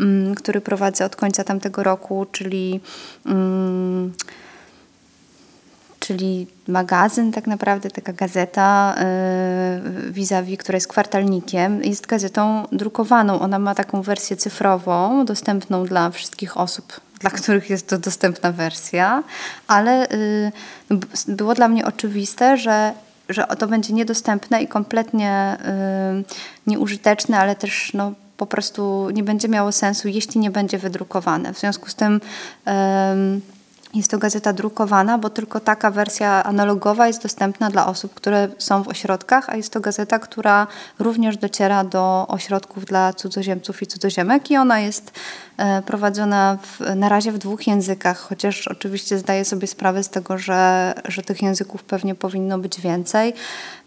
mm, 0.00 0.34
który 0.34 0.60
prowadzę 0.60 1.04
od 1.04 1.16
końca 1.16 1.44
tamtego 1.44 1.82
roku, 1.82 2.26
czyli 2.32 2.80
mm, 3.26 4.12
czyli 6.10 6.46
magazyn 6.68 7.32
tak 7.32 7.46
naprawdę, 7.46 7.90
taka 7.90 8.12
gazeta 8.12 8.94
yy, 10.04 10.12
vis-a-vis, 10.12 10.58
która 10.58 10.76
jest 10.76 10.88
kwartalnikiem, 10.88 11.84
jest 11.84 12.06
gazetą 12.06 12.66
drukowaną. 12.72 13.40
Ona 13.40 13.58
ma 13.58 13.74
taką 13.74 14.02
wersję 14.02 14.36
cyfrową, 14.36 15.24
dostępną 15.24 15.84
dla 15.86 16.10
wszystkich 16.10 16.56
osób, 16.56 17.00
dla 17.20 17.30
których 17.30 17.70
jest 17.70 17.88
to 17.88 17.98
dostępna 17.98 18.52
wersja, 18.52 19.22
ale 19.66 20.08
b- 20.90 21.06
było 21.28 21.54
dla 21.54 21.68
mnie 21.68 21.86
oczywiste, 21.86 22.56
że 22.56 22.92
że 23.28 23.46
to 23.58 23.66
będzie 23.66 23.92
niedostępne 23.92 24.62
i 24.62 24.68
kompletnie 24.68 25.56
yy, 26.16 26.24
nieużyteczne, 26.66 27.38
ale 27.38 27.56
też 27.56 27.90
no, 27.94 28.12
po 28.36 28.46
prostu 28.46 29.10
nie 29.10 29.22
będzie 29.22 29.48
miało 29.48 29.72
sensu, 29.72 30.08
jeśli 30.08 30.40
nie 30.40 30.50
będzie 30.50 30.78
wydrukowane. 30.78 31.54
W 31.54 31.58
związku 31.58 31.88
z 31.88 31.94
tym 31.94 32.20
ym, 33.12 33.40
jest 33.94 34.10
to 34.10 34.18
gazeta 34.18 34.52
drukowana, 34.52 35.18
bo 35.18 35.30
tylko 35.30 35.60
taka 35.60 35.90
wersja 35.90 36.44
analogowa 36.44 37.06
jest 37.06 37.22
dostępna 37.22 37.70
dla 37.70 37.86
osób, 37.86 38.14
które 38.14 38.48
są 38.58 38.82
w 38.82 38.88
ośrodkach, 38.88 39.50
a 39.50 39.56
jest 39.56 39.72
to 39.72 39.80
gazeta, 39.80 40.18
która 40.18 40.66
również 40.98 41.36
dociera 41.36 41.84
do 41.84 42.26
ośrodków 42.28 42.84
dla 42.84 43.12
cudzoziemców 43.12 43.82
i 43.82 43.86
cudzoziemek 43.86 44.50
i 44.50 44.56
ona 44.56 44.80
jest 44.80 45.12
prowadzona 45.86 46.58
w, 46.62 46.96
na 46.96 47.08
razie 47.08 47.32
w 47.32 47.38
dwóch 47.38 47.66
językach, 47.66 48.18
chociaż 48.18 48.68
oczywiście 48.68 49.18
zdaję 49.18 49.44
sobie 49.44 49.66
sprawę 49.66 50.04
z 50.04 50.08
tego, 50.08 50.38
że, 50.38 50.94
że 51.08 51.22
tych 51.22 51.42
języków 51.42 51.84
pewnie 51.84 52.14
powinno 52.14 52.58
być 52.58 52.80
więcej. 52.80 53.32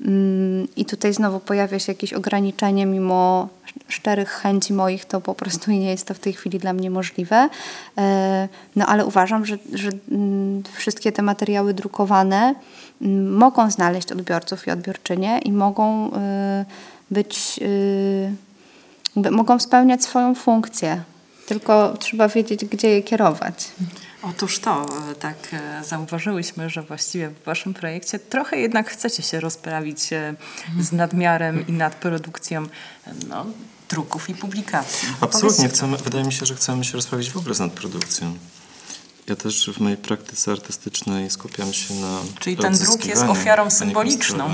Mm, 0.01 0.67
I 0.75 0.85
tutaj 0.85 1.13
znowu 1.13 1.39
pojawia 1.39 1.79
się 1.79 1.91
jakieś 1.91 2.13
ograniczenie, 2.13 2.85
mimo 2.85 3.49
szczerych 3.87 4.29
chęci 4.29 4.73
moich, 4.73 5.05
to 5.05 5.21
po 5.21 5.33
prostu 5.35 5.71
nie 5.71 5.89
jest 5.89 6.07
to 6.07 6.13
w 6.13 6.19
tej 6.19 6.33
chwili 6.33 6.59
dla 6.59 6.73
mnie 6.73 6.89
możliwe. 6.89 7.49
E, 7.97 8.47
No 8.75 8.85
ale 8.85 9.05
uważam, 9.05 9.45
że, 9.45 9.57
że 9.73 9.89
mm, 10.11 10.63
wszystkie 10.73 11.11
te 11.11 11.21
materiały 11.21 11.73
drukowane 11.73 12.55
mm, 13.01 13.37
mogą 13.37 13.71
znaleźć 13.71 14.11
odbiorców 14.11 14.67
i 14.67 14.71
odbiorczynie 14.71 15.39
i 15.39 15.51
mogą 15.51 16.07
y, 16.07 16.11
być, 17.11 17.59
y, 17.61 19.31
mogą 19.31 19.59
spełniać 19.59 20.03
swoją 20.03 20.35
funkcję. 20.35 21.01
Tylko 21.45 21.97
trzeba 21.99 22.27
wiedzieć, 22.27 22.65
gdzie 22.65 22.89
je 22.89 23.03
kierować. 23.03 23.71
Otóż 24.23 24.59
to, 24.59 24.85
e, 25.11 25.15
tak 25.15 25.35
e, 25.53 25.83
zauważyłyśmy, 25.83 26.69
że 26.69 26.81
właściwie 26.81 27.29
w 27.29 27.43
waszym 27.43 27.73
projekcie 27.73 28.19
trochę 28.19 28.57
jednak 28.57 28.89
chcecie 28.89 29.23
się 29.23 29.39
rozprawić 29.39 30.13
e, 30.13 30.35
z 30.79 30.91
nadmiarem 30.91 31.67
i 31.67 31.71
nadprodukcją 31.71 32.67
no, 33.29 33.45
druków 33.89 34.29
i 34.29 34.35
publikacji. 34.35 35.07
Absolutnie. 35.21 35.69
Chcemy, 35.69 35.97
wydaje 35.97 36.23
mi 36.23 36.33
się, 36.33 36.45
że 36.45 36.55
chcemy 36.55 36.83
się 36.85 36.93
rozprawić 36.93 37.31
w 37.31 37.37
ogóle 37.37 37.55
z 37.55 37.59
nadprodukcją. 37.59 38.37
Ja 39.27 39.35
też 39.35 39.69
w 39.73 39.79
mojej 39.79 39.97
praktyce 39.97 40.51
artystycznej 40.51 41.29
skupiam 41.29 41.73
się 41.73 41.93
na 41.93 42.19
Czyli 42.39 42.57
ten 42.57 42.77
druk 42.77 43.05
jest 43.05 43.23
ofiarą 43.23 43.69
symboliczną. 43.69 44.49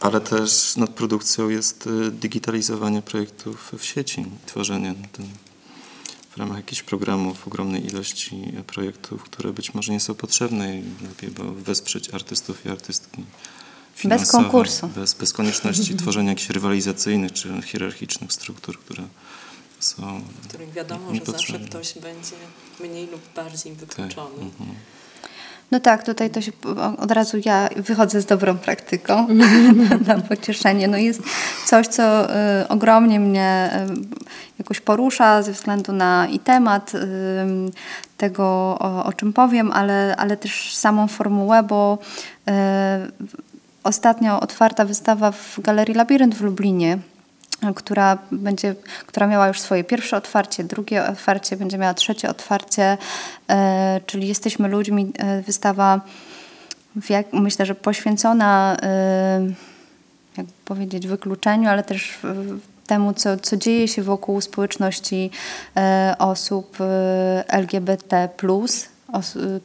Ale 0.00 0.20
też 0.20 0.76
nad 0.76 0.90
produkcją 0.90 1.48
jest 1.48 1.86
y, 1.86 2.10
digitalizowanie 2.10 3.02
projektów 3.02 3.72
w 3.78 3.84
sieci, 3.84 4.26
tworzenie 4.46 4.94
ten, 5.12 5.26
w 6.30 6.36
ramach 6.36 6.56
jakichś 6.56 6.82
programów 6.82 7.46
ogromnej 7.46 7.86
ilości 7.86 8.42
projektów, 8.66 9.22
które 9.22 9.52
być 9.52 9.74
może 9.74 9.92
nie 9.92 10.00
są 10.00 10.14
potrzebne 10.14 10.78
i 10.78 10.82
lepiej 11.02 11.30
było 11.30 11.52
wesprzeć 11.52 12.14
artystów 12.14 12.66
i 12.66 12.68
artystki. 12.68 13.24
finansowo, 13.94 14.42
konkursu. 14.42 14.88
Bez, 14.88 15.14
bez 15.14 15.32
konieczności 15.32 15.94
tworzenia 15.94 16.30
jakichś 16.30 16.50
rywalizacyjnych 16.50 17.32
czy 17.32 17.62
hierarchicznych 17.62 18.32
struktur, 18.32 18.78
które 18.78 19.04
są 19.80 20.22
w 20.42 20.48
których 20.48 20.72
wiadomo, 20.72 21.14
że 21.14 21.20
zawsze 21.24 21.58
ktoś 21.58 21.98
będzie 21.98 22.36
mniej 22.80 23.06
lub 23.06 23.20
bardziej 23.34 23.72
wykluczony. 23.72 24.42
Mhm. 24.42 24.74
No 25.70 25.80
tak, 25.80 26.04
tutaj 26.04 26.30
to 26.30 26.40
się 26.40 26.52
od 26.98 27.10
razu 27.10 27.36
ja 27.44 27.68
wychodzę 27.76 28.20
z 28.20 28.26
dobrą 28.26 28.58
praktyką 28.58 29.26
na, 30.06 30.18
pocieszenie. 30.18 30.88
No 30.88 30.96
jest 30.96 31.22
coś, 31.66 31.86
co 31.86 32.30
y, 32.60 32.68
ogromnie 32.68 33.20
mnie 33.20 33.70
y, 33.90 34.58
jakoś 34.58 34.80
porusza 34.80 35.42
ze 35.42 35.52
względu 35.52 35.92
na 35.92 36.26
i 36.26 36.38
temat 36.38 36.94
y, 36.94 36.98
tego, 38.16 38.44
o, 38.80 39.04
o 39.04 39.12
czym 39.12 39.32
powiem, 39.32 39.72
ale, 39.72 40.14
ale 40.18 40.36
też 40.36 40.76
samą 40.76 41.08
formułę, 41.08 41.62
bo 41.62 41.98
ostatnio 43.84 44.40
otwarta 44.40 44.84
wystawa 44.84 45.32
w 45.32 45.60
Galerii 45.60 45.94
Labirynt 45.94 46.34
w 46.34 46.42
Lublinie 46.42 46.98
która, 47.74 48.18
będzie, 48.32 48.74
która 49.06 49.26
miała 49.26 49.48
już 49.48 49.60
swoje 49.60 49.84
pierwsze 49.84 50.16
otwarcie, 50.16 50.64
drugie 50.64 51.06
otwarcie, 51.06 51.56
będzie 51.56 51.78
miała 51.78 51.94
trzecie 51.94 52.30
otwarcie, 52.30 52.98
e, 53.48 54.00
czyli 54.06 54.28
Jesteśmy 54.28 54.68
ludźmi, 54.68 55.12
e, 55.18 55.42
wystawa 55.42 56.00
jak, 57.08 57.32
myślę, 57.32 57.66
że 57.66 57.74
poświęcona 57.74 58.76
e, 58.82 59.40
jak 60.36 60.46
powiedzieć, 60.64 61.06
wykluczeniu, 61.06 61.68
ale 61.68 61.82
też 61.82 62.18
temu, 62.86 63.14
co, 63.14 63.36
co 63.36 63.56
dzieje 63.56 63.88
się 63.88 64.02
wokół 64.02 64.40
społeczności 64.40 65.30
osób 66.18 66.78
LGBT+, 67.46 68.28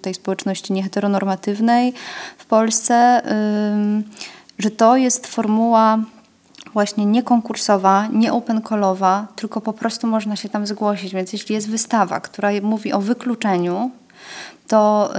tej 0.01 0.13
społeczności 0.13 0.73
nieheteronormatywnej 0.73 1.93
w 2.37 2.45
Polsce, 2.45 3.21
że 4.59 4.71
to 4.71 4.97
jest 4.97 5.27
formuła 5.27 5.99
właśnie 6.75 7.05
nie 7.05 7.23
konkursowa, 7.23 8.07
nie 8.13 8.33
open 8.33 8.61
callowa, 8.61 9.27
tylko 9.35 9.61
po 9.61 9.73
prostu 9.73 10.07
można 10.07 10.35
się 10.35 10.49
tam 10.49 10.67
zgłosić. 10.67 11.13
Więc 11.13 11.33
jeśli 11.33 11.55
jest 11.55 11.69
wystawa, 11.69 12.19
która 12.19 12.49
mówi 12.61 12.93
o 12.93 13.01
wykluczeniu, 13.01 13.91
to 14.67 15.13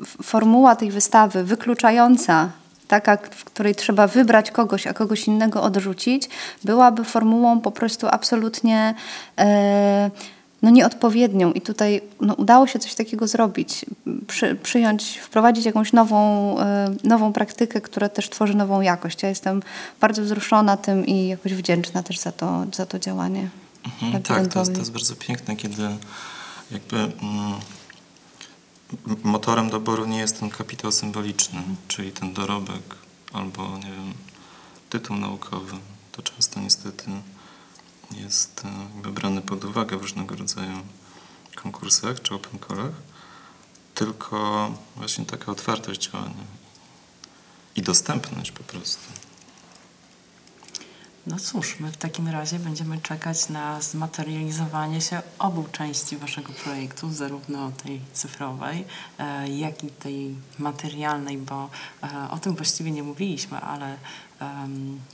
y, 0.00 0.22
formuła 0.22 0.76
tej 0.76 0.90
wystawy 0.90 1.44
wykluczająca, 1.44 2.48
taka, 2.88 3.16
w 3.16 3.44
której 3.44 3.74
trzeba 3.74 4.06
wybrać 4.06 4.50
kogoś, 4.50 4.86
a 4.86 4.94
kogoś 4.94 5.26
innego 5.26 5.62
odrzucić, 5.62 6.28
byłaby 6.64 7.04
formułą 7.04 7.60
po 7.60 7.70
prostu 7.70 8.06
absolutnie 8.10 8.94
e, 9.38 10.10
no 10.62 10.70
nieodpowiednią. 10.70 11.52
I 11.52 11.60
tutaj 11.60 12.00
no, 12.20 12.34
udało 12.34 12.66
się 12.66 12.78
coś 12.78 12.94
takiego 12.94 13.26
zrobić, 13.26 13.86
Przy, 14.26 14.54
przyjąć, 14.54 15.18
wprowadzić 15.18 15.64
jakąś 15.64 15.92
nową, 15.92 16.58
e, 16.60 16.94
nową 17.04 17.32
praktykę, 17.32 17.80
która 17.80 18.08
też 18.08 18.30
tworzy 18.30 18.54
nową 18.54 18.80
jakość. 18.80 19.22
Ja 19.22 19.28
jestem 19.28 19.62
bardzo 20.00 20.22
wzruszona 20.22 20.76
tym 20.76 21.06
i 21.06 21.28
jakoś 21.28 21.54
wdzięczna 21.54 22.02
też 22.02 22.18
za 22.18 22.32
to, 22.32 22.66
za 22.74 22.86
to 22.86 22.98
działanie. 22.98 23.48
Mhm, 23.84 24.22
tak, 24.22 24.52
to 24.52 24.58
jest, 24.58 24.72
to 24.72 24.78
jest 24.78 24.92
bardzo 24.92 25.16
piękne, 25.16 25.56
kiedy 25.56 25.82
jakby 26.70 26.96
mm, 26.96 27.54
motorem 29.22 29.70
doboru 29.70 30.06
nie 30.06 30.18
jest 30.18 30.40
ten 30.40 30.50
kapitał 30.50 30.92
symboliczny, 30.92 31.62
czyli 31.88 32.12
ten 32.12 32.32
dorobek 32.32 32.96
albo, 33.32 33.78
nie 33.78 33.90
wiem, 33.90 34.14
tytuł 34.90 35.16
naukowy. 35.16 35.72
To 36.12 36.22
często 36.22 36.60
niestety 36.60 37.10
jest 38.10 38.62
e, 38.64 38.68
jakby 38.94 39.12
brane 39.12 39.42
pod 39.42 39.64
uwagę 39.64 39.96
w 39.96 40.02
różnego 40.02 40.36
rodzaju 40.36 40.82
konkursach 41.54 42.22
czy 42.22 42.34
open 42.34 42.58
callach, 42.58 42.94
tylko 43.94 44.70
właśnie 44.96 45.24
taka 45.24 45.52
otwartość 45.52 46.10
działania 46.10 46.44
i 47.76 47.82
dostępność 47.82 48.50
po 48.50 48.62
prostu. 48.64 49.02
No 51.26 51.36
cóż, 51.38 51.80
my 51.80 51.92
w 51.92 51.96
takim 51.96 52.28
razie 52.28 52.58
będziemy 52.58 53.00
czekać 53.00 53.48
na 53.48 53.80
zmaterializowanie 53.80 55.00
się 55.00 55.22
obu 55.38 55.64
części 55.72 56.16
Waszego 56.16 56.52
projektu, 56.52 57.12
zarówno 57.12 57.72
tej 57.72 58.00
cyfrowej, 58.12 58.84
e, 59.18 59.48
jak 59.48 59.84
i 59.84 59.90
tej 59.90 60.34
materialnej, 60.58 61.38
bo 61.38 61.70
e, 62.02 62.30
o 62.30 62.38
tym 62.38 62.56
właściwie 62.56 62.90
nie 62.90 63.02
mówiliśmy, 63.02 63.60
ale 63.60 63.96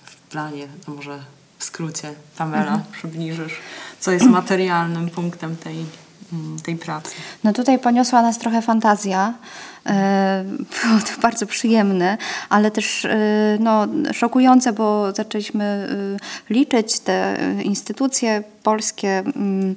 w 0.04 0.16
planie, 0.16 0.68
może 0.86 1.24
w 1.62 1.64
skrócie, 1.64 2.14
Pamela, 2.38 2.82
przybliżysz, 2.92 3.60
co 4.00 4.10
jest 4.12 4.26
materialnym 4.26 5.10
punktem 5.10 5.56
tej, 5.56 5.86
tej 6.64 6.76
pracy. 6.76 7.14
No 7.44 7.52
tutaj 7.52 7.78
poniosła 7.78 8.22
nas 8.22 8.38
trochę 8.38 8.62
fantazja. 8.62 9.34
E, 9.86 10.44
Było 10.46 11.00
to 11.00 11.20
bardzo 11.22 11.46
przyjemne, 11.46 12.18
ale 12.48 12.70
też 12.70 13.04
e, 13.04 13.18
no, 13.60 13.86
szokujące, 14.12 14.72
bo 14.72 15.12
zaczęliśmy 15.12 15.64
e, 16.50 16.54
liczyć 16.54 17.00
te 17.00 17.36
instytucje 17.62 18.42
polskie. 18.62 19.18
mm, 19.18 19.76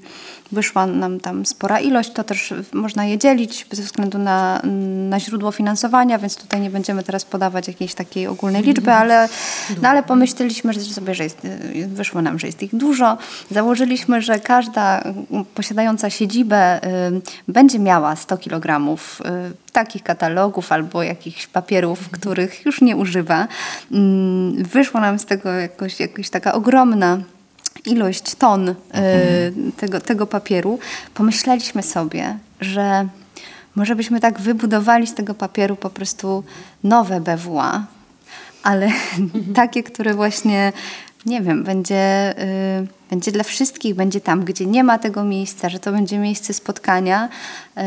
Wyszła 0.51 0.85
nam 0.85 1.19
tam 1.19 1.45
spora 1.45 1.79
ilość, 1.79 2.11
to 2.11 2.23
też 2.23 2.53
można 2.73 3.05
je 3.05 3.17
dzielić 3.17 3.67
ze 3.71 3.83
względu 3.83 4.17
na, 4.17 4.61
na 5.09 5.19
źródło 5.19 5.51
finansowania, 5.51 6.17
więc 6.17 6.35
tutaj 6.35 6.61
nie 6.61 6.69
będziemy 6.69 7.03
teraz 7.03 7.25
podawać 7.25 7.67
jakiejś 7.67 7.93
takiej 7.93 8.27
ogólnej 8.27 8.63
liczby, 8.63 8.91
ale, 8.91 9.29
no, 9.81 9.89
ale 9.89 10.03
pomyśleliśmy 10.03 10.73
że 10.73 10.79
sobie, 10.79 11.15
że 11.15 11.23
jest, 11.23 11.37
wyszło 11.87 12.21
nam, 12.21 12.39
że 12.39 12.47
jest 12.47 12.63
ich 12.63 12.75
dużo. 12.75 13.17
Założyliśmy, 13.51 14.21
że 14.21 14.39
każda 14.39 15.01
mm, 15.01 15.45
posiadająca 15.55 16.09
siedzibę 16.09 16.44
y, 16.45 17.21
będzie 17.47 17.79
miała 17.79 18.15
100 18.15 18.38
kg 18.38 18.97
takich 19.71 20.03
katalogów 20.03 20.71
albo 20.71 21.03
jakichś 21.03 21.47
papierów, 21.47 22.10
których 22.10 22.65
już 22.65 22.81
nie 22.81 22.95
używa. 22.95 23.47
Mm, 23.91 24.63
Wyszło 24.63 24.99
nam 24.99 25.19
z 25.19 25.25
tego 25.25 25.51
jakoś, 25.51 25.99
jakoś 25.99 26.29
taka 26.29 26.53
ogromna 26.53 27.17
ilość 27.86 28.36
ton 28.36 28.69
y, 28.69 28.73
tego, 29.77 30.01
tego 30.01 30.27
papieru. 30.27 30.79
Pomyśleliśmy 31.13 31.84
sobie, 31.84 32.38
że 32.62 33.08
może 33.75 33.95
byśmy 33.95 34.19
tak 34.19 34.39
wybudowali 34.39 35.08
z 35.08 35.13
tego 35.13 35.34
papieru 35.34 35.75
po 35.75 35.89
prostu 35.89 36.43
nowe 36.84 37.21
BWA, 37.21 37.86
ale 38.63 38.89
takie, 39.55 39.84
które 39.84 40.13
właśnie, 40.13 40.73
nie 41.25 41.41
wiem, 41.41 41.63
będzie, 41.63 42.33
y, 42.83 42.88
będzie 43.09 43.31
dla 43.31 43.43
wszystkich, 43.43 43.95
będzie 43.95 44.21
tam, 44.21 44.45
gdzie 44.45 44.65
nie 44.65 44.83
ma 44.83 44.99
tego 44.99 45.23
miejsca, 45.23 45.69
że 45.69 45.79
to 45.79 45.91
będzie 45.91 46.17
miejsce 46.17 46.53
spotkania 46.53 47.29
y, 47.77 47.81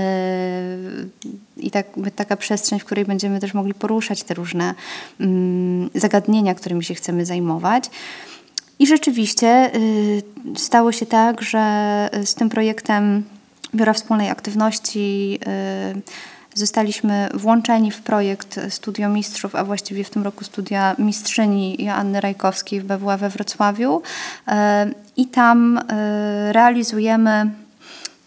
i 1.56 1.70
tak, 1.70 1.86
taka 2.16 2.36
przestrzeń, 2.36 2.80
w 2.80 2.84
której 2.84 3.04
będziemy 3.04 3.40
też 3.40 3.54
mogli 3.54 3.74
poruszać 3.74 4.22
te 4.22 4.34
różne 4.34 4.74
mm, 5.20 5.90
zagadnienia, 5.94 6.54
którymi 6.54 6.84
się 6.84 6.94
chcemy 6.94 7.26
zajmować. 7.26 7.90
I 8.78 8.86
rzeczywiście 8.86 9.70
y, 9.76 10.22
stało 10.56 10.92
się 10.92 11.06
tak, 11.06 11.42
że 11.42 12.10
y, 12.14 12.26
z 12.26 12.34
tym 12.34 12.48
projektem 12.48 13.24
Biura 13.74 13.92
Wspólnej 13.92 14.30
Aktywności 14.30 15.38
y, 15.96 16.37
zostaliśmy 16.58 17.28
włączeni 17.34 17.90
w 17.90 18.00
projekt 18.00 18.60
Studio 18.68 19.08
Mistrzów, 19.08 19.54
a 19.54 19.64
właściwie 19.64 20.04
w 20.04 20.10
tym 20.10 20.22
roku 20.22 20.44
studia 20.44 20.94
mistrzyni 20.98 21.84
Joanny 21.84 22.20
Rajkowskiej 22.20 22.80
w 22.80 22.84
BWA 22.84 23.16
we 23.16 23.28
Wrocławiu. 23.30 24.02
Y, 24.48 24.52
I 25.16 25.26
tam 25.26 25.78
y, 25.78 25.82
realizujemy 26.52 27.50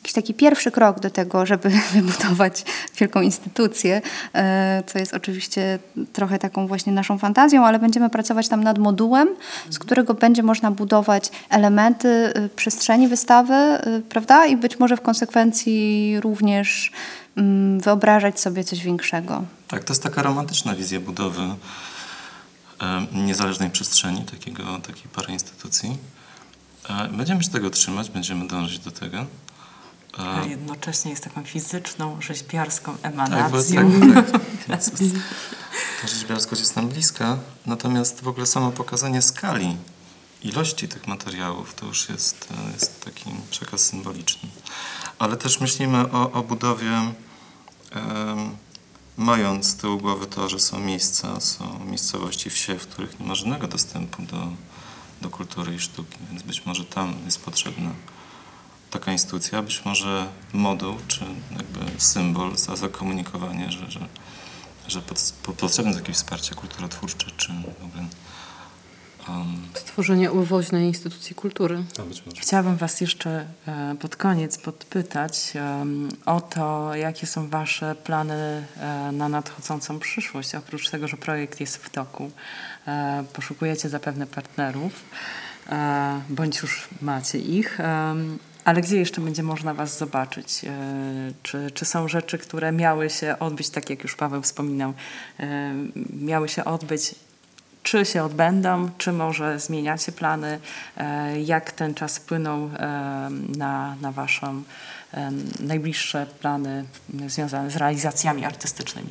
jakiś 0.02 0.14
taki 0.14 0.34
pierwszy 0.34 0.72
krok 0.72 1.00
do 1.00 1.10
tego, 1.10 1.46
żeby 1.46 1.70
wybudować 1.94 2.64
wielką 2.98 3.22
instytucję, 3.22 4.02
e, 4.34 4.84
co 4.88 5.00
jest 5.00 5.14
oczywiście 5.14 5.80
trochę 6.14 6.40
taką 6.40 6.68
właśnie 6.68 6.94
naszą 6.94 7.18
fantazją, 7.18 7.66
ale 7.66 7.80
będziemy 7.80 8.10
pracować 8.10 8.48
tam 8.48 8.64
nad 8.64 8.78
modułem, 8.78 9.28
z 9.70 9.80
którego 9.80 10.14
będzie 10.14 10.44
można 10.44 10.72
budować 10.72 11.32
elementy 11.50 12.10
e, 12.10 12.50
przestrzeni 12.50 13.08
wystawy, 13.08 13.54
e, 13.54 14.02
prawda? 14.10 14.46
I 14.46 14.58
być 14.58 14.80
może 14.80 14.98
w 14.98 15.02
konsekwencji 15.02 16.16
również 16.20 16.92
mm, 17.36 17.80
wyobrażać 17.80 18.40
sobie 18.40 18.64
coś 18.64 18.84
większego. 18.84 19.44
Tak, 19.68 19.84
to 19.84 19.94
jest 19.94 20.04
taka 20.04 20.22
romantyczna 20.22 20.76
wizja 20.76 21.00
budowy 21.00 21.42
niezależnej 23.14 23.70
przestrzeni, 23.70 24.22
takiego, 24.22 24.64
takiej 24.88 25.04
pary 25.16 25.34
instytucji. 25.34 25.98
Będziemy 27.12 27.44
się 27.44 27.50
tego 27.50 27.70
trzymać, 27.70 28.10
będziemy 28.10 28.48
dążyć 28.48 28.80
do 28.80 28.92
tego. 28.92 29.26
A 30.18 30.46
jednocześnie 30.46 31.12
jest 31.12 31.24
taką 31.24 31.44
fizyczną, 31.44 32.22
rzeźbiarską 32.22 32.98
tak, 32.98 33.14
emanacją. 33.14 33.92
tak, 34.14 34.32
tak. 34.32 34.42
To 34.68 34.74
jest, 34.74 35.04
Rzeźbiarskość 36.08 36.62
jest 36.62 36.76
nam 36.76 36.90
bliska, 36.90 37.38
natomiast 37.66 38.22
w 38.22 38.28
ogóle 38.28 38.46
samo 38.46 38.72
pokazanie 38.72 39.22
skali, 39.22 39.78
ilości 40.44 40.88
tych 40.88 41.08
materiałów 41.08 41.76
to 41.76 41.86
już 41.86 42.10
jest, 42.10 42.48
e, 42.52 42.74
jest 42.74 43.06
taki 43.06 43.30
przekaz 43.52 43.82
symboliczny. 43.82 44.50
Ale 45.20 45.38
też 45.38 45.60
myślimy 45.60 46.12
o, 46.12 46.32
o 46.32 46.44
budowie, 46.44 46.92
mając 49.18 49.66
z 49.66 49.76
tyłu 49.76 49.98
głowy 49.98 50.28
to, 50.28 50.50
że 50.50 50.60
są 50.60 50.80
miejsca, 50.80 51.40
są 51.40 51.80
miejscowości, 51.86 52.50
wsie, 52.50 52.80
w 52.80 52.88
których 52.88 53.20
nie 53.20 53.26
ma 53.26 53.36
żadnego 53.36 53.68
dostępu 53.68 54.22
do, 54.22 54.48
do 55.22 55.30
kultury 55.30 55.76
i 55.76 55.80
sztuki, 55.80 56.18
więc 56.32 56.44
być 56.44 56.66
może 56.66 56.86
tam 56.86 57.16
jest 57.26 57.46
potrzebna 57.46 57.90
taka 58.92 59.12
instytucja, 59.12 59.62
być 59.62 59.86
może 59.86 60.28
moduł, 60.54 60.96
czy 61.08 61.26
jakby 61.52 62.02
symbol 62.02 62.58
za 62.58 62.76
zakomunikowanie, 62.76 63.72
że, 63.72 63.92
że, 63.92 64.08
że 64.88 65.02
potrzebne 65.58 65.92
jest 65.92 66.00
jakieś 66.00 66.16
wsparcie 66.16 66.56
kulturotwórcze, 66.56 67.32
czy 67.38 67.54
w 67.54 67.86
ogóle... 67.86 68.06
Um, 69.30 69.62
Stworzenie 69.74 70.32
uwoźnej 70.32 70.88
instytucji 70.88 71.36
kultury. 71.36 71.84
może. 71.98 72.42
Chciałabym 72.42 72.78
Was 72.78 73.02
jeszcze 73.02 73.46
e, 73.68 73.96
pod 74.00 74.16
koniec 74.16 74.58
podpytać 74.58 75.54
o 76.26 76.42
to, 76.42 76.96
jakie 76.96 77.28
są 77.28 77.50
Wasze 77.50 77.96
plany 77.96 78.66
e, 78.78 79.12
na 79.12 79.30
nadchodzącą 79.30 80.00
przyszłość. 80.00 80.56
Oprócz 80.56 80.90
tego, 80.90 81.08
że 81.08 81.18
projekt 81.18 81.60
jest 81.60 81.78
w 81.78 81.90
toku, 81.90 82.32
e, 82.88 83.24
poszukujecie 83.34 83.90
zapewne 83.90 84.28
partnerów, 84.28 85.04
bądź 86.30 86.62
już 86.62 86.88
macie 87.02 87.40
ich. 87.40 87.80
Ale 88.66 88.82
gdzie 88.82 88.98
jeszcze 88.98 89.22
będzie 89.22 89.44
można 89.44 89.74
Was 89.74 89.98
zobaczyć? 89.98 90.66
E, 90.66 90.70
Czy, 91.44 91.72
czy 91.74 91.86
są 91.86 92.08
rzeczy, 92.08 92.38
które 92.38 92.72
miały 92.72 93.10
się 93.10 93.40
odbyć, 93.40 93.70
tak 93.70 93.90
jak 93.90 94.04
już 94.04 94.16
Paweł 94.16 94.42
wspominał, 94.42 94.94
e, 95.40 95.74
miały 96.14 96.50
się 96.50 96.66
odbyć 96.66 97.16
czy 97.84 98.06
się 98.06 98.24
odbędą, 98.24 98.90
czy 98.98 99.12
może 99.12 99.60
zmieniacie 99.60 100.12
plany, 100.12 100.60
e, 100.98 101.42
jak 101.42 101.72
ten 101.72 101.94
czas 101.94 102.18
wpłynął 102.18 102.70
na, 103.58 103.96
na 104.02 104.12
Waszą 104.12 104.64
e, 105.14 105.32
najbliższe 105.60 106.26
plany 106.40 106.86
związane 107.28 107.72
z 107.72 107.76
realizacjami 107.76 108.46
artystycznymi. 108.46 109.10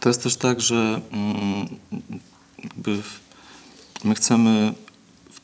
To 0.00 0.08
jest 0.08 0.22
też 0.22 0.36
tak, 0.36 0.60
że 0.60 1.00
mm, 1.12 1.68
my 4.04 4.14
chcemy 4.14 4.74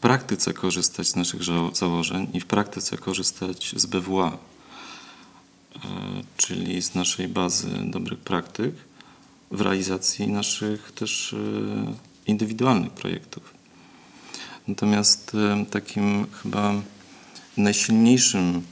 praktyce 0.05 0.53
korzystać 0.53 1.07
z 1.09 1.17
naszych 1.17 1.43
założeń 1.73 2.27
i 2.33 2.41
w 2.41 2.47
praktyce 2.47 2.97
korzystać 2.99 3.75
z 3.77 3.87
BWA, 3.87 4.29
e, 4.29 4.39
czyli 6.37 6.83
z 6.83 6.95
naszej 6.95 7.29
bazy 7.29 7.69
dobrych 7.85 8.19
praktyk 8.19 8.75
w 9.51 9.61
realizacji 9.61 10.29
naszych 10.29 10.93
też 10.93 11.33
e, 11.33 11.37
indywidualnych 12.27 12.93
projektów. 12.93 13.55
Natomiast 14.69 15.33
e, 15.35 15.65
takim 15.71 16.27
chyba 16.43 16.75
najsilniejszym 17.57 18.63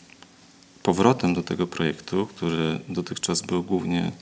powrotem 0.82 1.34
do 1.34 1.42
tego 1.42 1.66
projektu, 1.66 2.26
który 2.26 2.80
dotychczas 2.88 3.42
był 3.42 3.62
głównie 3.62 4.12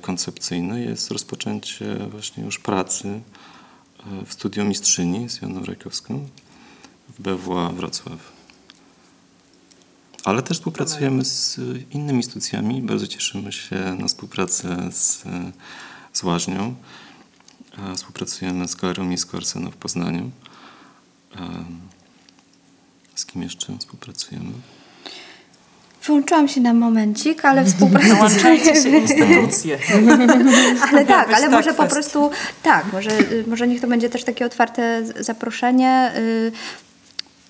koncepcyjny, 0.00 0.84
jest 0.84 1.10
rozpoczęcie 1.10 1.96
właśnie 2.10 2.44
już 2.44 2.58
pracy 2.58 3.20
w 4.26 4.32
studio 4.32 4.64
Mistrzyni 4.64 5.28
z 5.28 5.42
Joanną 5.42 5.64
Rajkowską 5.64 6.28
w 7.08 7.22
BWA 7.22 7.72
Wrocław. 7.72 8.32
Ale 10.24 10.42
też 10.42 10.56
współpracujemy 10.56 11.24
z 11.24 11.60
innymi 11.90 12.18
instytucjami. 12.18 12.82
Bardzo 12.82 13.06
cieszymy 13.06 13.52
się 13.52 13.96
na 13.98 14.08
współpracę 14.08 14.92
z, 14.92 15.22
z 16.12 16.22
Łaźnią. 16.22 16.74
Współpracujemy 17.96 18.68
z 18.68 18.74
Galerią 18.74 19.04
Miejską 19.04 19.38
Arsenu 19.38 19.70
w 19.70 19.76
Poznaniu. 19.76 20.30
Z 23.14 23.26
kim 23.26 23.42
jeszcze 23.42 23.78
współpracujemy? 23.78 24.52
Włączyłam 26.06 26.48
się 26.48 26.60
na 26.60 26.74
momencik, 26.74 27.44
ale 27.44 27.64
współpracuję. 27.64 28.14
Dołączajcie 28.16 28.74
się 28.74 28.88
instytucje. 28.88 29.78
Ale 30.90 31.04
tak, 31.04 31.28
ale 31.28 31.40
tak 31.40 31.50
może 31.50 31.74
po 31.74 31.84
prostu 31.86 32.30
tak, 32.62 32.84
może, 32.92 33.10
y, 33.10 33.44
może 33.46 33.66
niech 33.68 33.80
to 33.80 33.86
będzie 33.86 34.10
też 34.10 34.24
takie 34.24 34.46
otwarte 34.46 35.02
zaproszenie. 35.20 36.12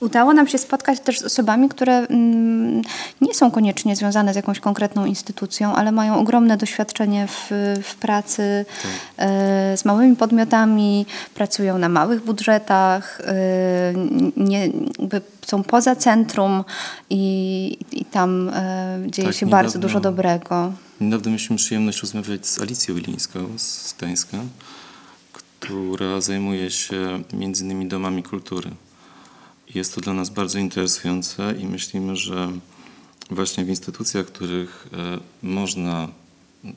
Udało 0.04 0.32
nam 0.34 0.48
się 0.48 0.58
spotkać 0.58 1.00
też 1.00 1.18
z 1.20 1.22
osobami, 1.24 1.68
które 1.68 1.92
mm, 1.98 2.82
nie 3.20 3.34
są 3.34 3.50
koniecznie 3.50 3.96
związane 3.96 4.32
z 4.32 4.36
jakąś 4.36 4.60
konkretną 4.60 5.04
instytucją, 5.06 5.74
ale 5.74 5.92
mają 5.92 6.18
ogromne 6.18 6.56
doświadczenie 6.56 7.26
w, 7.26 7.50
w 7.82 7.94
pracy 7.94 8.42
y, 8.42 9.24
z 9.76 9.84
małymi 9.84 10.16
podmiotami, 10.16 11.06
pracują 11.34 11.78
na 11.78 11.88
małych 11.88 12.24
budżetach, 12.24 13.20
y, 13.20 13.24
nie, 14.36 14.68
są 15.46 15.62
poza 15.62 15.96
centrum 15.96 16.64
i, 17.10 17.78
i 17.92 18.04
tam 18.04 18.48
y, 18.48 18.52
dzieje 19.10 19.28
Tak, 19.28 19.36
się 19.36 19.46
bardzo 19.46 19.78
niedawno- 19.78 19.82
dużo 19.82 20.00
dobrego. 20.00 20.72
Niedawno 21.00 21.30
mieliśmy 21.30 21.56
przyjemność 21.56 22.00
rozmawiać 22.00 22.46
z 22.46 22.60
Alicją 22.60 22.96
Ilińską 22.96 23.38
z 23.56 23.94
Gdańska, 23.98 24.38
która 25.60 26.20
zajmuje 26.20 26.70
się 26.70 27.22
między 27.32 27.64
innymi 27.64 27.86
domami 27.88 28.22
kultury. 28.22 28.70
Jest 29.74 29.94
to 29.94 30.00
dla 30.00 30.12
nas 30.12 30.30
bardzo 30.30 30.58
interesujące 30.58 31.54
i 31.58 31.66
myślimy, 31.66 32.16
że 32.16 32.52
właśnie 33.30 33.64
w 33.64 33.68
instytucjach, 33.68 34.26
w 34.26 34.32
których 34.32 34.86
e, 34.92 35.18
można, 35.42 36.08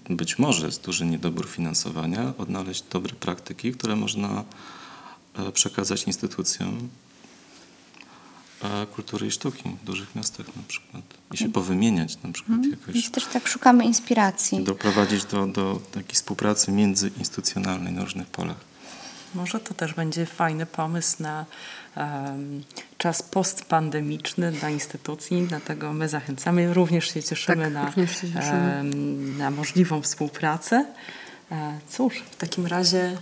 być 0.09 0.39
może 0.39 0.65
jest 0.65 0.85
duży 0.85 1.05
niedobór 1.05 1.49
finansowania, 1.49 2.33
odnaleźć 2.37 2.83
dobre 2.91 3.13
praktyki, 3.13 3.71
które 3.71 3.95
można 3.95 4.43
e, 5.33 5.51
przekazać 5.51 6.03
instytucjom 6.03 6.89
e, 8.63 8.85
kultury 8.85 9.27
i 9.27 9.31
sztuki 9.31 9.63
w 9.81 9.85
dużych 9.85 10.15
miastach 10.15 10.47
na 10.55 10.63
przykład. 10.67 11.03
I 11.33 11.37
się 11.37 11.51
powymieniać 11.51 12.17
na 12.23 12.31
przykład 12.31 12.65
jakoś 12.71 12.93
Więc 12.93 13.11
też 13.11 13.25
tak 13.25 13.47
szukamy 13.47 13.85
inspiracji. 13.85 14.63
doprowadzić 14.63 15.25
do, 15.25 15.47
do 15.47 15.81
takiej 15.91 16.15
współpracy 16.15 16.71
międzyinstytucjonalnej 16.71 17.93
na 17.93 18.03
różnych 18.03 18.27
polach. 18.27 18.57
Może 19.35 19.59
to 19.59 19.73
też 19.73 19.93
będzie 19.93 20.25
fajny 20.25 20.65
pomysł 20.65 21.23
na 21.23 21.45
em, 21.95 22.63
czas 22.97 23.21
postpandemiczny 23.23 24.51
dla 24.51 24.69
instytucji, 24.69 25.45
dlatego 25.49 25.93
my 25.93 26.09
zachęcamy, 26.09 26.73
również 26.73 27.13
się 27.13 27.23
cieszymy, 27.23 27.63
Tak, 27.63 27.73
na, 27.73 27.85
również 27.85 28.11
się 28.21 28.33
cieszymy. 28.33 28.83
na 29.37 29.51
możliwą 29.51 30.01
współpracę. 30.01 30.85
E, 31.51 31.79
cóż, 31.89 32.23
w 32.31 32.35
takim 32.35 32.65
razie 32.67 33.17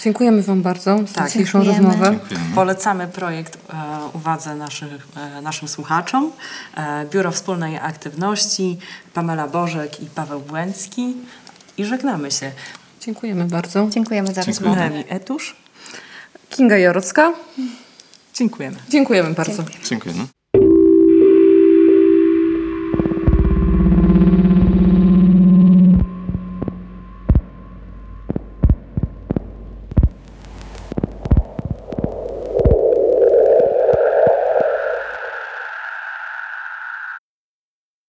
Dziękujemy 0.00 0.42
Wam 0.42 0.62
bardzo 0.62 0.98
za 0.98 1.14
Tak. 1.14 1.26
dzisiejszą 1.28 1.64
Dziękujemy. 1.64 1.88
rozmowę. 1.88 2.10
Dziękujemy. 2.30 2.54
Polecamy 2.54 3.08
projekt 3.08 3.56
e, 3.56 3.76
uwadze 4.12 4.54
naszych, 4.54 5.06
e, 5.16 5.42
naszym 5.42 5.68
słuchaczom. 5.68 6.32
E, 6.76 7.06
Biuro 7.10 7.32
Wspólnej 7.32 7.76
Aktywności, 7.78 8.78
Pamela 9.14 9.48
Bożek 9.48 10.02
i 10.02 10.06
Paweł 10.06 10.40
Błęcki. 10.40 11.16
I 11.78 11.84
żegnamy 11.84 12.30
się. 12.30 12.50
Dziękujemy 13.00 13.44
bardzo. 13.44 13.86
Dziękujemy 13.90 14.34
za 14.34 14.42
rozmowę. 14.42 14.90
Etusz. 15.08 15.56
Kinga 16.50 16.78
Jarocka. 16.78 17.32
Dziękujemy. 18.38 18.76
Dziękujemy 18.88 19.34
bardzo. 19.34 19.64
Dziękujemy. 19.84 20.37